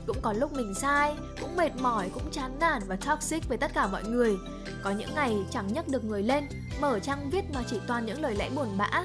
Cũng 0.08 0.18
có 0.22 0.34
lúc 0.34 0.54
mình 0.54 0.74
sai, 0.74 1.16
cũng 1.42 1.56
mệt 1.56 1.72
mỏi, 1.82 2.10
cũng 2.14 2.32
chán 2.32 2.52
nản 2.60 2.82
và 2.88 2.96
toxic 2.96 3.50
với 3.50 3.58
tất 3.58 3.74
cả 3.74 3.88
mọi 3.88 4.04
người. 4.04 4.38
Có 4.84 4.92
những 4.92 5.16
ngày 5.16 5.38
chẳng 5.52 5.74
nhấc 5.74 5.88
được 5.88 6.04
người 6.04 6.24
lên, 6.24 6.48
mở 6.82 7.00
trang 7.00 7.30
viết 7.30 7.44
mà 7.54 7.64
chỉ 7.70 7.80
toàn 7.88 8.06
những 8.06 8.22
lời 8.22 8.36
lẽ 8.36 8.50
buồn 8.56 8.68
bã 8.78 9.04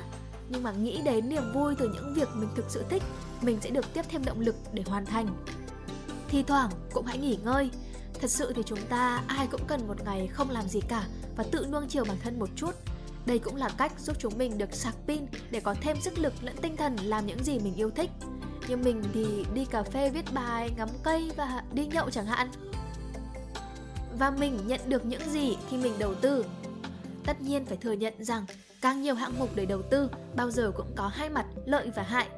nhưng 0.48 0.62
mà 0.62 0.72
nghĩ 0.72 1.02
đến 1.04 1.28
niềm 1.28 1.52
vui 1.54 1.74
từ 1.78 1.88
những 1.88 2.14
việc 2.14 2.28
mình 2.34 2.48
thực 2.56 2.64
sự 2.68 2.84
thích, 2.90 3.02
mình 3.42 3.58
sẽ 3.60 3.70
được 3.70 3.94
tiếp 3.94 4.02
thêm 4.08 4.24
động 4.24 4.40
lực 4.40 4.56
để 4.72 4.82
hoàn 4.86 5.06
thành. 5.06 5.26
Thì 6.28 6.42
thoảng 6.42 6.70
cũng 6.92 7.06
hãy 7.06 7.18
nghỉ 7.18 7.38
ngơi. 7.44 7.70
Thật 8.20 8.30
sự 8.30 8.52
thì 8.56 8.62
chúng 8.66 8.86
ta 8.88 9.22
ai 9.26 9.46
cũng 9.46 9.60
cần 9.66 9.88
một 9.88 10.04
ngày 10.04 10.26
không 10.26 10.50
làm 10.50 10.68
gì 10.68 10.80
cả 10.88 11.06
và 11.36 11.44
tự 11.52 11.66
nuông 11.72 11.88
chiều 11.88 12.04
bản 12.04 12.16
thân 12.22 12.38
một 12.38 12.48
chút. 12.56 12.70
Đây 13.26 13.38
cũng 13.38 13.56
là 13.56 13.68
cách 13.78 13.92
giúp 14.00 14.16
chúng 14.18 14.38
mình 14.38 14.58
được 14.58 14.74
sạc 14.74 14.94
pin 15.06 15.26
để 15.50 15.60
có 15.60 15.74
thêm 15.80 15.96
sức 16.00 16.18
lực 16.18 16.32
lẫn 16.42 16.56
tinh 16.62 16.76
thần 16.76 16.96
làm 16.96 17.26
những 17.26 17.44
gì 17.44 17.58
mình 17.58 17.74
yêu 17.74 17.90
thích. 17.90 18.10
Như 18.68 18.76
mình 18.76 19.02
thì 19.14 19.44
đi 19.54 19.64
cà 19.64 19.82
phê, 19.82 20.10
viết 20.10 20.34
bài, 20.34 20.70
ngắm 20.76 20.88
cây 21.02 21.32
và 21.36 21.62
đi 21.72 21.86
nhậu 21.86 22.10
chẳng 22.10 22.26
hạn. 22.26 22.48
Và 24.18 24.30
mình 24.30 24.58
nhận 24.66 24.80
được 24.86 25.04
những 25.04 25.30
gì 25.30 25.56
khi 25.70 25.76
mình 25.76 25.92
đầu 25.98 26.14
tư. 26.14 26.44
Tất 27.26 27.40
nhiên 27.40 27.64
phải 27.66 27.76
thừa 27.76 27.92
nhận 27.92 28.24
rằng 28.24 28.46
càng 28.84 29.02
nhiều 29.02 29.14
hạng 29.14 29.38
mục 29.38 29.48
để 29.54 29.66
đầu 29.66 29.82
tư 29.82 30.10
bao 30.36 30.50
giờ 30.50 30.72
cũng 30.76 30.86
có 30.96 31.08
hai 31.08 31.30
mặt 31.30 31.46
lợi 31.64 31.90
và 31.96 32.02
hại 32.02 32.28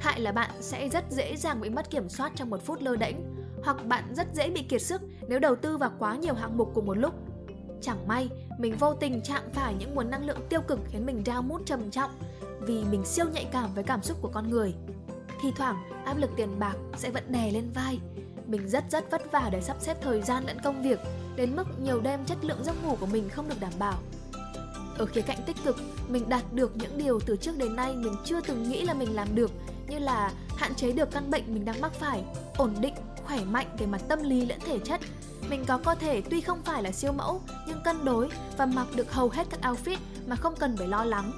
Hại 0.00 0.20
là 0.20 0.32
bạn 0.32 0.50
sẽ 0.60 0.88
rất 0.88 1.04
dễ 1.10 1.36
dàng 1.36 1.60
bị 1.60 1.70
mất 1.70 1.90
kiểm 1.90 2.08
soát 2.08 2.32
trong 2.36 2.50
một 2.50 2.64
phút 2.64 2.82
lơ 2.82 2.96
đễnh 2.96 3.16
hoặc 3.64 3.86
bạn 3.86 4.04
rất 4.14 4.26
dễ 4.34 4.50
bị 4.50 4.62
kiệt 4.62 4.82
sức 4.82 5.02
nếu 5.28 5.38
đầu 5.38 5.56
tư 5.56 5.76
vào 5.76 5.92
quá 5.98 6.16
nhiều 6.16 6.34
hạng 6.34 6.56
mục 6.56 6.70
cùng 6.74 6.86
một 6.86 6.98
lúc. 6.98 7.14
Chẳng 7.82 8.08
may, 8.08 8.28
mình 8.58 8.76
vô 8.76 8.94
tình 8.94 9.20
chạm 9.24 9.42
phải 9.52 9.74
những 9.74 9.94
nguồn 9.94 10.10
năng 10.10 10.24
lượng 10.24 10.38
tiêu 10.48 10.60
cực 10.68 10.80
khiến 10.90 11.06
mình 11.06 11.22
down 11.24 11.42
mood 11.42 11.62
trầm 11.66 11.90
trọng 11.90 12.10
vì 12.60 12.84
mình 12.84 13.04
siêu 13.04 13.26
nhạy 13.32 13.44
cảm 13.52 13.74
với 13.74 13.84
cảm 13.84 14.02
xúc 14.02 14.18
của 14.22 14.30
con 14.34 14.50
người. 14.50 14.74
Thì 15.42 15.48
thoảng, 15.56 15.76
áp 16.04 16.16
lực 16.18 16.30
tiền 16.36 16.58
bạc 16.58 16.76
sẽ 16.96 17.10
vẫn 17.10 17.32
đè 17.32 17.50
lên 17.50 17.70
vai. 17.74 17.98
Mình 18.46 18.68
rất 18.68 18.84
rất 18.90 19.10
vất 19.10 19.32
vả 19.32 19.48
để 19.52 19.60
sắp 19.60 19.76
xếp 19.80 19.96
thời 20.02 20.22
gian 20.22 20.44
lẫn 20.46 20.56
công 20.64 20.82
việc, 20.82 20.98
đến 21.36 21.56
mức 21.56 21.66
nhiều 21.82 22.00
đêm 22.00 22.24
chất 22.24 22.44
lượng 22.44 22.64
giấc 22.64 22.84
ngủ 22.84 22.96
của 23.00 23.06
mình 23.06 23.28
không 23.28 23.48
được 23.48 23.60
đảm 23.60 23.72
bảo. 23.78 23.98
Ở 24.98 25.06
khía 25.06 25.20
cạnh 25.20 25.38
tích 25.46 25.56
cực, 25.64 25.76
mình 26.08 26.28
đạt 26.28 26.52
được 26.52 26.76
những 26.76 26.98
điều 26.98 27.20
từ 27.20 27.36
trước 27.36 27.58
đến 27.58 27.76
nay 27.76 27.94
mình 27.94 28.14
chưa 28.24 28.40
từng 28.40 28.70
nghĩ 28.70 28.82
là 28.82 28.94
mình 28.94 29.14
làm 29.14 29.34
được 29.34 29.50
như 29.88 29.98
là 29.98 30.32
hạn 30.56 30.74
chế 30.74 30.92
được 30.92 31.10
căn 31.10 31.30
bệnh 31.30 31.54
mình 31.54 31.64
đang 31.64 31.80
mắc 31.80 31.92
phải, 31.94 32.24
ổn 32.56 32.74
định, 32.80 32.94
khỏe 33.24 33.44
mạnh 33.44 33.76
về 33.78 33.86
mặt 33.86 34.00
tâm 34.08 34.22
lý 34.22 34.46
lẫn 34.46 34.60
thể 34.60 34.78
chất. 34.78 35.00
Mình 35.48 35.64
có 35.66 35.78
cơ 35.78 35.94
thể 35.94 36.22
tuy 36.30 36.40
không 36.40 36.62
phải 36.62 36.82
là 36.82 36.92
siêu 36.92 37.12
mẫu 37.12 37.40
nhưng 37.66 37.82
cân 37.84 38.04
đối 38.04 38.28
và 38.56 38.66
mặc 38.66 38.86
được 38.94 39.12
hầu 39.12 39.28
hết 39.28 39.46
các 39.50 39.60
outfit 39.62 39.96
mà 40.26 40.36
không 40.36 40.54
cần 40.58 40.76
phải 40.76 40.88
lo 40.88 41.04
lắng. 41.04 41.32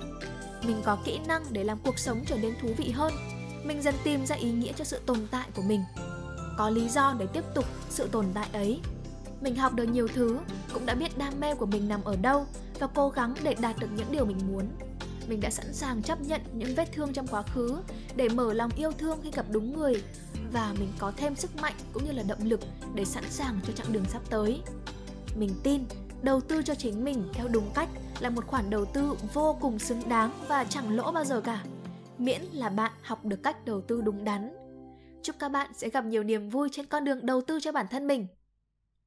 Mình 0.66 0.82
có 0.84 0.98
kỹ 1.04 1.18
năng 1.26 1.44
để 1.50 1.64
làm 1.64 1.78
cuộc 1.84 1.98
sống 1.98 2.24
trở 2.26 2.36
nên 2.36 2.54
thú 2.62 2.68
vị 2.76 2.90
hơn. 2.90 3.12
Mình 3.64 3.82
dần 3.82 3.94
tìm 4.04 4.26
ra 4.26 4.36
ý 4.36 4.52
nghĩa 4.52 4.72
cho 4.72 4.84
sự 4.84 5.00
tồn 5.06 5.18
tại 5.30 5.48
của 5.56 5.62
mình. 5.62 5.80
Có 6.58 6.70
lý 6.70 6.88
do 6.88 7.14
để 7.18 7.26
tiếp 7.26 7.44
tục 7.54 7.64
sự 7.90 8.08
tồn 8.12 8.26
tại 8.34 8.48
ấy. 8.52 8.80
Mình 9.44 9.56
học 9.56 9.74
được 9.74 9.84
nhiều 9.84 10.08
thứ, 10.08 10.38
cũng 10.72 10.86
đã 10.86 10.94
biết 10.94 11.18
đam 11.18 11.40
mê 11.40 11.54
của 11.54 11.66
mình 11.66 11.88
nằm 11.88 12.04
ở 12.04 12.16
đâu 12.16 12.46
và 12.80 12.86
cố 12.86 13.08
gắng 13.08 13.34
để 13.42 13.54
đạt 13.60 13.78
được 13.78 13.86
những 13.96 14.06
điều 14.12 14.24
mình 14.24 14.38
muốn. 14.52 14.68
Mình 15.28 15.40
đã 15.40 15.50
sẵn 15.50 15.72
sàng 15.72 16.02
chấp 16.02 16.20
nhận 16.20 16.40
những 16.52 16.74
vết 16.74 16.92
thương 16.92 17.12
trong 17.12 17.26
quá 17.26 17.42
khứ 17.42 17.76
để 18.16 18.28
mở 18.28 18.52
lòng 18.52 18.70
yêu 18.76 18.92
thương 18.92 19.18
khi 19.22 19.30
gặp 19.30 19.46
đúng 19.50 19.78
người 19.78 20.02
và 20.52 20.74
mình 20.78 20.92
có 20.98 21.12
thêm 21.16 21.36
sức 21.36 21.50
mạnh 21.62 21.72
cũng 21.92 22.04
như 22.04 22.12
là 22.12 22.22
động 22.28 22.38
lực 22.42 22.60
để 22.94 23.04
sẵn 23.04 23.24
sàng 23.30 23.60
cho 23.66 23.72
chặng 23.72 23.92
đường 23.92 24.04
sắp 24.08 24.22
tới. 24.30 24.60
Mình 25.36 25.50
tin 25.62 25.84
đầu 26.22 26.40
tư 26.40 26.62
cho 26.62 26.74
chính 26.74 27.04
mình 27.04 27.28
theo 27.32 27.48
đúng 27.48 27.70
cách 27.74 27.88
là 28.20 28.30
một 28.30 28.46
khoản 28.46 28.70
đầu 28.70 28.84
tư 28.84 29.14
vô 29.34 29.56
cùng 29.60 29.78
xứng 29.78 30.08
đáng 30.08 30.30
và 30.48 30.64
chẳng 30.64 30.96
lỗ 30.96 31.12
bao 31.12 31.24
giờ 31.24 31.40
cả 31.40 31.64
miễn 32.18 32.42
là 32.52 32.68
bạn 32.68 32.92
học 33.02 33.24
được 33.24 33.42
cách 33.42 33.64
đầu 33.64 33.80
tư 33.80 34.00
đúng 34.00 34.24
đắn. 34.24 34.56
Chúc 35.22 35.36
các 35.38 35.48
bạn 35.48 35.70
sẽ 35.74 35.88
gặp 35.88 36.04
nhiều 36.04 36.22
niềm 36.22 36.50
vui 36.50 36.68
trên 36.72 36.86
con 36.86 37.04
đường 37.04 37.26
đầu 37.26 37.40
tư 37.40 37.58
cho 37.62 37.72
bản 37.72 37.86
thân 37.90 38.06
mình. 38.06 38.26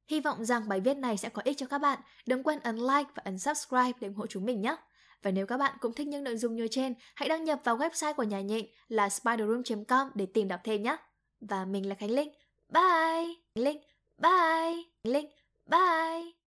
Hy 0.08 0.20
vọng 0.20 0.44
rằng 0.44 0.68
bài 0.68 0.80
viết 0.80 0.96
này 0.96 1.16
sẽ 1.16 1.28
có 1.28 1.42
ích 1.44 1.56
cho 1.56 1.66
các 1.66 1.78
bạn. 1.78 1.98
Đừng 2.26 2.42
quên 2.42 2.60
ấn 2.60 2.76
like 2.76 3.10
và 3.14 3.22
ấn 3.24 3.38
subscribe 3.38 3.92
để 4.00 4.08
ủng 4.08 4.16
hộ 4.16 4.26
chúng 4.26 4.44
mình 4.44 4.62
nhé. 4.62 4.76
Và 5.22 5.30
nếu 5.30 5.46
các 5.46 5.56
bạn 5.56 5.76
cũng 5.80 5.92
thích 5.92 6.06
những 6.06 6.24
nội 6.24 6.36
dung 6.36 6.56
như 6.56 6.68
trên, 6.70 6.94
hãy 7.14 7.28
đăng 7.28 7.44
nhập 7.44 7.60
vào 7.64 7.78
website 7.78 8.14
của 8.14 8.22
nhà 8.22 8.40
nhịn 8.40 8.66
là 8.88 9.08
spiderroom.com 9.08 10.08
để 10.14 10.26
tìm 10.26 10.48
đọc 10.48 10.60
thêm 10.64 10.82
nhé. 10.82 10.96
Và 11.40 11.64
mình 11.64 11.88
là 11.88 11.94
Khánh 11.94 12.10
Linh. 12.10 12.28
Bye! 12.68 13.34
Khánh 13.54 13.64
Linh. 13.64 13.78
Bye! 14.18 14.82
Khánh 15.04 15.12
Linh. 15.12 15.26
Bye! 15.66 16.37